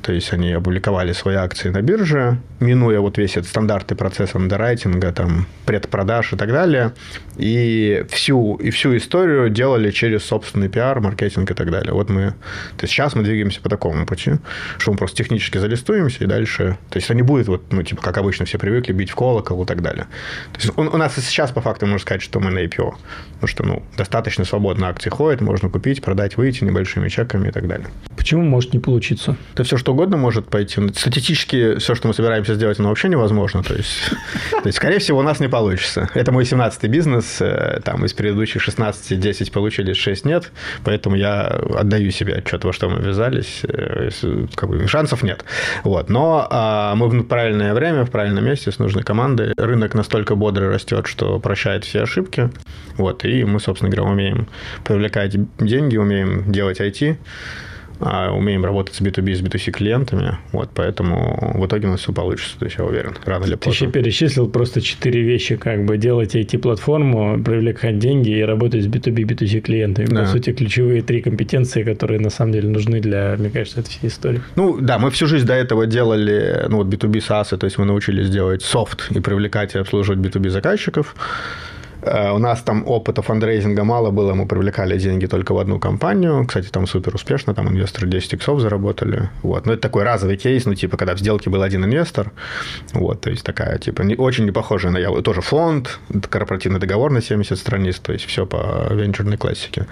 [0.01, 5.11] То есть они опубликовали свои акции на бирже, минуя вот весь этот стандартный процесс андеррайтинга,
[5.11, 6.93] там, предпродаж и так далее.
[7.39, 11.93] И всю, и всю историю делали через собственный пиар, маркетинг и так далее.
[11.93, 12.31] Вот мы...
[12.77, 14.33] То есть сейчас мы двигаемся по такому пути,
[14.77, 16.77] что мы просто технически залистуемся и дальше...
[16.89, 19.63] То есть это не будет вот, ну, типа, как обычно все привыкли, бить в колокол
[19.63, 20.07] и так далее.
[20.53, 22.93] То есть у, у нас и сейчас по факту можно сказать, что мы на IPO.
[23.33, 27.67] Потому что, ну, достаточно свободно акции ходят, можно купить, продать, выйти небольшими чеками и так
[27.67, 27.87] далее.
[28.15, 29.35] Почему может не получиться?
[29.53, 30.79] Это все, что что угодно может пойти.
[30.95, 33.63] Статистически все, что мы собираемся сделать, оно вообще невозможно.
[33.63, 34.11] То есть,
[34.51, 36.07] то есть скорее всего, у нас не получится.
[36.13, 37.25] Это мой 17-й бизнес.
[37.39, 40.51] Э, там из предыдущих 16 10 получились, 6 нет.
[40.83, 43.61] Поэтому я отдаю себе отчет, во что мы ввязались.
[43.63, 44.09] Э,
[44.55, 45.45] как бы, шансов нет.
[45.83, 46.09] Вот.
[46.09, 49.53] Но а, мы в правильное время, в правильном месте, с нужной командой.
[49.57, 52.49] Рынок настолько бодро растет, что прощает все ошибки.
[52.97, 53.25] Вот.
[53.25, 54.47] И мы, собственно говоря, умеем
[54.83, 57.17] привлекать деньги, умеем делать IT
[57.99, 62.13] а умеем работать с B2B, с B2C клиентами, вот, поэтому в итоге у нас все
[62.13, 63.71] получится, то есть я уверен, рано или поздно.
[63.71, 68.87] Ты еще перечислил просто четыре вещи, как бы делать IT-платформу, привлекать деньги и работать с
[68.87, 70.07] B2B, B2C клиентами.
[70.07, 70.21] Да.
[70.21, 74.07] По сути, ключевые три компетенции, которые на самом деле нужны для, мне кажется, этой всей
[74.07, 74.41] истории.
[74.55, 77.85] Ну, да, мы всю жизнь до этого делали, ну, вот B2B SaaS, то есть мы
[77.85, 81.15] научились делать софт и привлекать и обслуживать B2B заказчиков,
[82.01, 86.45] у нас там опыта фандрейзинга мало было, мы привлекали деньги только в одну компанию.
[86.45, 89.29] Кстати, там супер успешно, там инвесторы 10 иксов заработали.
[89.43, 89.65] Вот.
[89.65, 92.31] Но это такой разовый кейс, ну, типа, когда в сделке был один инвестор.
[92.93, 95.21] Вот, то есть такая, типа, не, очень не похожая на Яву.
[95.21, 99.87] Тоже фонд, корпоративный договор на 70 страниц, то есть все по венчурной классике.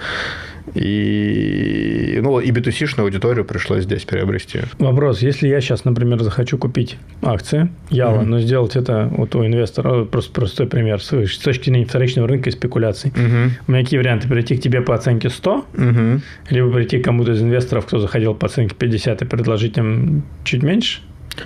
[0.75, 4.61] И, ну, и B2C-шную аудиторию пришлось здесь приобрести.
[4.79, 5.21] Вопрос.
[5.21, 8.25] Если я сейчас, например, захочу купить акции Ява, mm-hmm.
[8.25, 12.53] но сделать это вот у инвестора, просто простой пример, с точки зрения вторичного рынка и
[12.53, 13.11] спекуляций.
[13.11, 13.49] Mm-hmm.
[13.67, 14.27] У меня какие варианты?
[14.27, 16.21] Прийти к тебе по оценке 100, mm-hmm.
[16.51, 20.61] либо прийти к кому-то из инвесторов, кто заходил по оценке 50 и предложить им чуть
[20.61, 21.01] меньше?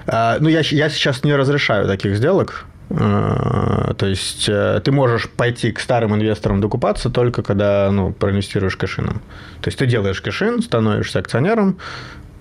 [0.07, 2.65] А, ну, я, я сейчас не разрешаю таких сделок.
[2.89, 8.75] А, то есть э, ты можешь пойти к старым инвесторам докупаться только когда ну, проинвестируешь
[8.75, 9.21] кэшином.
[9.61, 11.77] То есть ты делаешь кэшин, становишься акционером,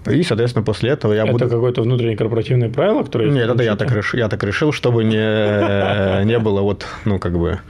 [0.07, 1.45] и, соответственно, после этого я это буду...
[1.45, 3.31] Это какое-то внутреннее корпоративное правило, которое...
[3.31, 7.39] Нет, это я так, решил, я так решил, чтобы не, не было вот, ну, как
[7.39, 7.61] бы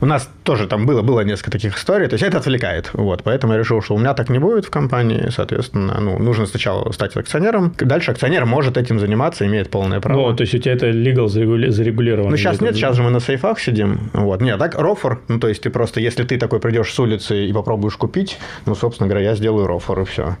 [0.00, 2.90] у нас тоже там было, было несколько таких историй, то есть это отвлекает.
[2.94, 6.46] Вот, поэтому я решил, что у меня так не будет в компании, соответственно, ну, нужно
[6.46, 10.30] сначала стать акционером, дальше акционер может этим заниматься, имеет полное право.
[10.30, 12.30] Ну, то есть у тебя это legal зарегулировано?
[12.30, 14.10] Ну, сейчас нет, сейчас же мы на сейфах сидим.
[14.12, 14.40] Вот.
[14.40, 17.52] Нет, так рофер, ну, то есть ты просто, если ты такой придешь с улицы и
[17.52, 20.36] попробуешь купить, ну, собственно говоря, я сделаю рофер, и все.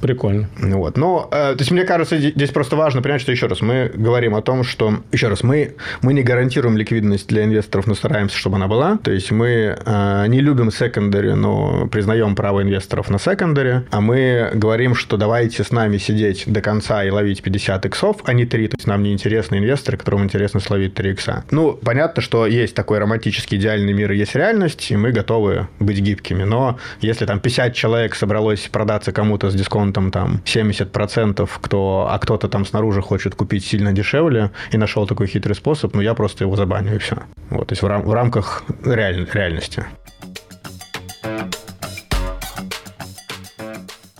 [0.00, 0.48] Прикольно.
[0.58, 0.96] Вот.
[0.96, 4.34] Но, э, то есть, мне кажется, здесь просто важно понять, что, еще раз, мы говорим
[4.34, 8.56] о том, что, еще раз, мы, мы не гарантируем ликвидность для инвесторов, но стараемся, чтобы
[8.56, 8.98] она была.
[8.98, 14.50] То есть, мы э, не любим секондари, но признаем право инвесторов на секондари, а мы
[14.54, 18.68] говорим, что давайте с нами сидеть до конца и ловить 50 иксов, а не 3.
[18.68, 21.44] То есть, нам не интересны инвесторы, которым интересно словить 3 икса.
[21.50, 25.98] Ну, понятно, что есть такой романтический идеальный мир и есть реальность, и мы готовы быть
[25.98, 26.44] гибкими.
[26.44, 30.10] Но если там 50 человек собралось продаться кому-то с дисконтом там
[30.44, 35.94] 70%, кто, а кто-то там снаружи хочет купить сильно дешевле и нашел такой хитрый способ,
[35.94, 37.16] ну, я просто его забаню, и все.
[37.50, 39.84] Вот, то есть в, рам- в рамках реаль- реальности.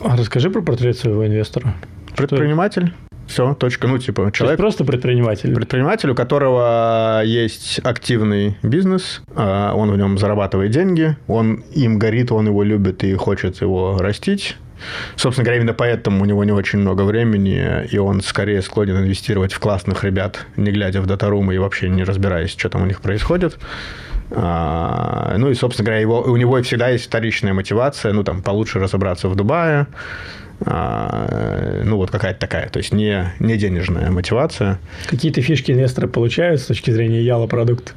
[0.01, 1.75] А расскажи про портрет своего инвестора.
[2.15, 2.93] Предприниматель.
[3.27, 3.89] Все, точка.
[3.89, 4.59] Ну, типа, человек...
[4.59, 5.55] просто предприниматель?
[5.55, 12.33] Предприниматель, у которого есть активный бизнес, а, он в нем зарабатывает деньги, он им горит,
[12.33, 14.57] он его любит и хочет его растить.
[15.16, 19.53] Собственно говоря, именно поэтому у него не очень много времени, и он скорее склонен инвестировать
[19.53, 23.01] в классных ребят, не глядя в датарумы и вообще не разбираясь, что там у них
[23.01, 23.59] происходит.
[24.30, 28.80] А, ну и, собственно говоря, его, у него всегда есть вторичная мотивация, ну там получше
[28.80, 29.87] разобраться в Дубае,
[30.61, 34.79] ну, вот какая-то такая, то есть не, не денежная мотивация.
[35.07, 37.93] Какие-то фишки инвесторы получают с точки зрения Яла продукта?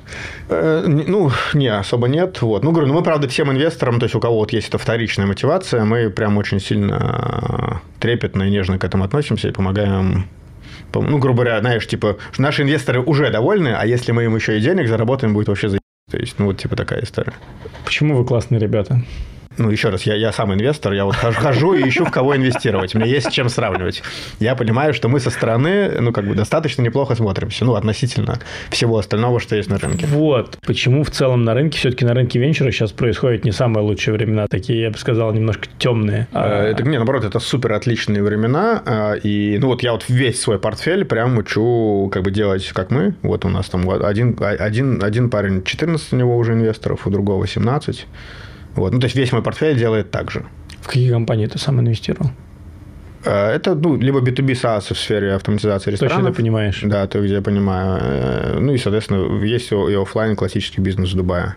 [0.50, 2.42] Э, ну, не, особо нет.
[2.42, 2.64] Вот.
[2.64, 5.28] Ну, говорю, ну, мы, правда, всем инвесторам, то есть у кого вот есть эта вторичная
[5.28, 10.28] мотивация, мы прям очень сильно трепетно и нежно к этому относимся и помогаем
[10.94, 14.62] ну, грубо говоря, знаешь, типа, наши инвесторы уже довольны, а если мы им еще и
[14.62, 15.80] денег заработаем, будет вообще за...
[16.10, 17.34] То есть, ну, вот типа такая история.
[17.84, 19.04] Почему вы классные ребята?
[19.58, 22.96] Ну, еще раз, я, я сам инвестор, я вот хожу и ищу, в кого инвестировать.
[22.96, 24.04] У меня есть с чем сравнивать.
[24.40, 28.40] Я понимаю, что мы со стороны, ну, как бы достаточно неплохо смотримся, ну, относительно
[28.70, 30.06] всего остального, что есть на рынке.
[30.08, 30.58] Вот.
[30.66, 34.48] Почему в целом на рынке, все-таки на рынке венчура сейчас происходят не самые лучшие времена,
[34.48, 36.28] такие, я бы сказал, немножко темные.
[36.34, 40.40] А, это, не, наоборот, это супер отличные времена, а, и, ну, вот я вот весь
[40.42, 43.16] свой портфель прям учу, как бы делать, как мы.
[43.22, 47.48] Вот у нас там один, один, один парень, 14 у него уже инвесторов, у другого
[47.48, 48.06] 17.
[48.78, 48.94] Вот.
[48.94, 50.46] Ну, то есть весь мой портфель делает так же.
[50.82, 52.32] В какие компании ты сам инвестировал?
[53.26, 56.18] Э, это ну, либо B2B SaaS в сфере автоматизации ресторанов.
[56.18, 56.82] Точно ты понимаешь.
[56.84, 58.00] Да, то, где я понимаю.
[58.02, 61.56] Э, ну и, соответственно, есть и офлайн классический бизнес в Дубае.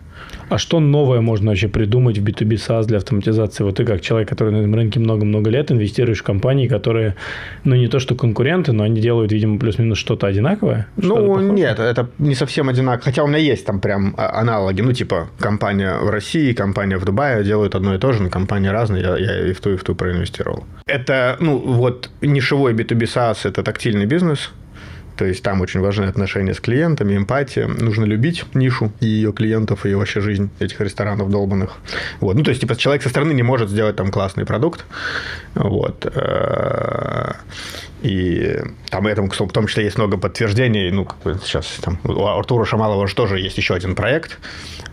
[0.50, 3.62] А что новое можно вообще придумать в B2B SaaS для автоматизации?
[3.62, 7.14] Вот ты как человек, который на этом рынке много-много лет, инвестируешь в компании, которые,
[7.62, 10.88] ну, не то что конкуренты, но они делают, видимо, плюс-минус что-то одинаковое?
[10.96, 13.04] Ну, нет, это не совсем одинаково.
[13.04, 14.80] Хотя у меня есть там прям а, аналоги.
[14.80, 18.70] Ну, типа, компания в России, компания в Дубае делают одно и то же, но компании
[18.70, 19.02] разные.
[19.02, 20.64] Я, я и в ту, и в ту проинвестировал.
[20.86, 24.50] Это, ну, вот нишевой B2B SaaS– это тактильный бизнес,
[25.20, 27.66] то есть там очень важны отношения с клиентами, эмпатия.
[27.66, 31.76] Нужно любить нишу и ее клиентов, и вообще жизнь этих ресторанов долбанных.
[32.20, 32.36] Вот.
[32.36, 34.86] Ну, то есть, типа, человек со стороны не может сделать там классный продукт.
[35.54, 36.06] Вот.
[36.06, 37.32] Э,
[38.00, 40.90] и там этому, в том числе, есть много подтверждений.
[40.90, 44.38] Ну, как бы сейчас там у Артура Шамалова же тоже есть еще один проект,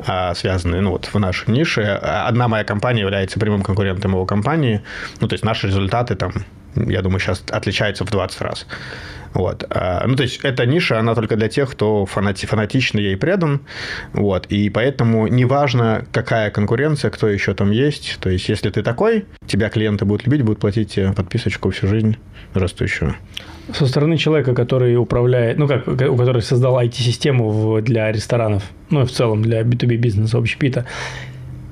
[0.06, 1.84] а, связанный ну, вот, в нашей нише.
[1.84, 4.84] Одна моя компания является прямым конкурентом его компании.
[5.22, 6.34] Ну, то есть наши результаты там,
[6.88, 8.66] я думаю, сейчас отличаются в 20 раз.
[9.34, 9.66] Вот.
[9.70, 13.62] А, ну, то есть, эта ниша, она только для тех, кто фанати, фанатично ей предан.
[14.14, 14.48] Вот.
[14.48, 18.18] И поэтому неважно, какая конкуренция, кто еще там есть.
[18.20, 22.18] То есть, если ты такой, тебя клиенты будут любить, будут платить тебе подписочку всю жизнь
[22.54, 23.16] растущую.
[23.74, 29.06] Со стороны человека, который управляет, ну как, у который создал IT-систему для ресторанов, ну и
[29.06, 30.86] в целом для B2B бизнеса, общепита,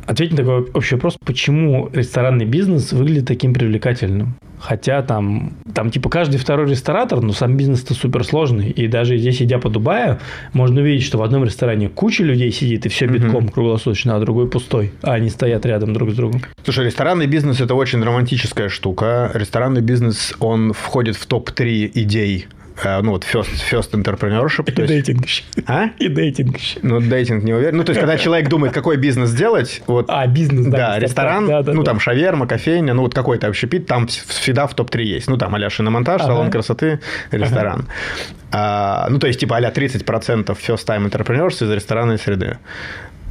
[0.08, 4.36] Ответь на такой общий вопрос, почему ресторанный бизнес выглядит таким привлекательным?
[4.60, 8.70] Хотя там, там типа каждый второй ресторатор, но сам бизнес-то суперсложный.
[8.70, 10.20] И даже здесь, идя по Дубаю,
[10.54, 13.52] можно увидеть, что в одном ресторане куча людей сидит, и все битком mm-hmm.
[13.52, 14.92] круглосуточно, а другой пустой.
[15.02, 16.42] А они стоят рядом друг с другом.
[16.64, 19.32] Слушай, ресторанный бизнес– это очень романтическая штука.
[19.34, 22.48] Ресторанный бизнес, он входит в топ-3 идей
[22.84, 24.70] ну, вот first, first entrepreneurship.
[24.70, 25.44] И дейтинг еще.
[25.66, 25.90] А?
[25.98, 26.80] И дейтинг еще.
[26.82, 27.78] Ну, дейтинг не уверен.
[27.78, 30.06] Ну, то есть, когда человек думает, какой бизнес сделать, вот...
[30.10, 30.78] А, бизнес, да.
[30.78, 31.92] Да, ресторан, да, да, ну, да.
[31.92, 35.28] там, шаверма, кофейня, ну, вот какой-то общепит, там всегда в топ-3 есть.
[35.28, 36.32] Ну, там, а-ля шиномонтаж, ага.
[36.32, 37.00] салон красоты,
[37.32, 37.88] ресторан.
[37.88, 38.36] Ага.
[38.52, 42.58] А, ну, то есть, типа, а-ля 30% first time entrepreneurs из ресторанной среды.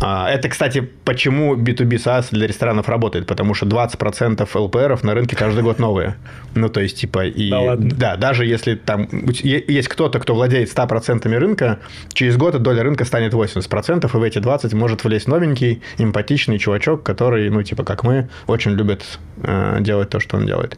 [0.01, 5.37] А, это, кстати, почему B2B SaaS для ресторанов работает, потому что 20% ЛПРов на рынке
[5.37, 6.17] каждый год новые.
[6.55, 7.51] Ну, то есть, типа, и...
[7.51, 7.91] Да, ладно.
[7.91, 9.09] да даже если там
[9.43, 11.79] есть кто-то, кто владеет 100% рынка,
[12.13, 17.03] через год доля рынка станет 80%, и в эти 20 может влезть новенький, эмпатичный чувачок,
[17.03, 19.05] который, ну, типа, как мы, очень любит
[19.43, 20.77] э, делать то, что он делает.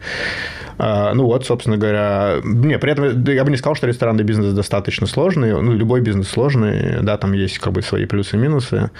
[0.79, 2.37] Э, ну, вот, собственно говоря...
[2.45, 5.53] Не, при этом я бы не сказал, что ресторанный бизнес достаточно сложный.
[5.53, 8.91] Ну, любой бизнес сложный, да, там есть как бы свои плюсы и минусы.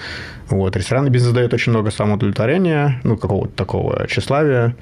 [0.49, 0.75] Вот.
[0.75, 4.75] Ресторанный бизнес дает очень много самоудовлетворения, ну, какого-то такого тщеславия,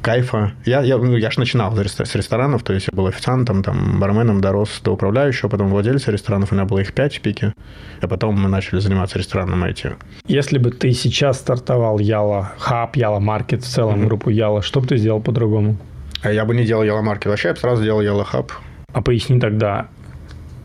[0.00, 0.52] кайфа.
[0.64, 4.40] Я, я, ну, я же начинал с ресторанов, то есть я был официантом, там, барменом,
[4.40, 7.52] дорос до управляющего, потом владельца ресторанов, у меня было их пять в пике,
[8.00, 9.94] а потом мы начали заниматься ресторанным IT.
[10.26, 14.06] Если бы ты сейчас стартовал Яла Хаб, Яла Маркет, в целом mm-hmm.
[14.06, 15.76] группу Яла, что бы ты сделал по-другому?
[16.22, 18.52] А я бы не делал Яла Маркет, вообще я бы сразу делал Яла Хаб.
[18.92, 19.88] А поясни тогда,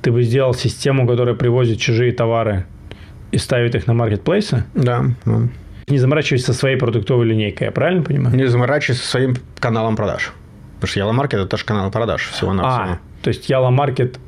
[0.02, 2.66] ты бы сделал систему, которая привозит чужие товары
[3.34, 4.64] и ставит их на маркетплейсы?
[4.76, 5.06] Да.
[5.26, 5.42] да.
[5.88, 8.36] Не заморачиваясь со своей продуктовой линейкой, я правильно понимаю?
[8.36, 10.32] Не заморачиваясь со своим каналом продаж.
[10.76, 14.20] Потому что Яла Маркет это тоже канал продаж всего на А, то есть Яла Маркет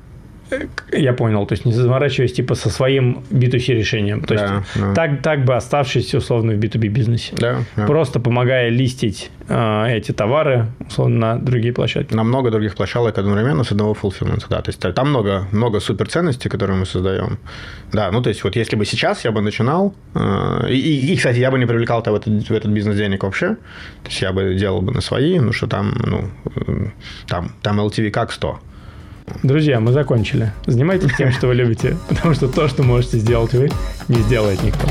[0.92, 4.24] я понял, то есть не заморачиваясь типа со своим B2C решением.
[4.24, 4.94] То да, есть да.
[4.94, 7.34] Так, так бы оставшись условно в B2B бизнесе.
[7.38, 7.86] Да, да.
[7.86, 12.14] Просто помогая листить э, эти товары условно на другие площадки.
[12.14, 14.46] На много других площадок одновременно с одного fulfillment.
[14.50, 17.40] Да, то есть там много, много суперценностей, которые мы создаем.
[17.92, 21.40] Да, ну то есть вот если бы сейчас я бы начинал, э, и, и, кстати,
[21.40, 23.56] я бы не привлекал в этот, в этот бизнес денег вообще,
[24.04, 26.30] то есть я бы делал бы на свои, ну что там, ну,
[27.28, 28.60] там, там LTV как 100.
[29.44, 30.52] Друзья, мы закончили.
[30.66, 33.70] Занимайтесь тем, что вы любите, потому что то, что можете сделать вы,
[34.08, 34.88] не сделает никто.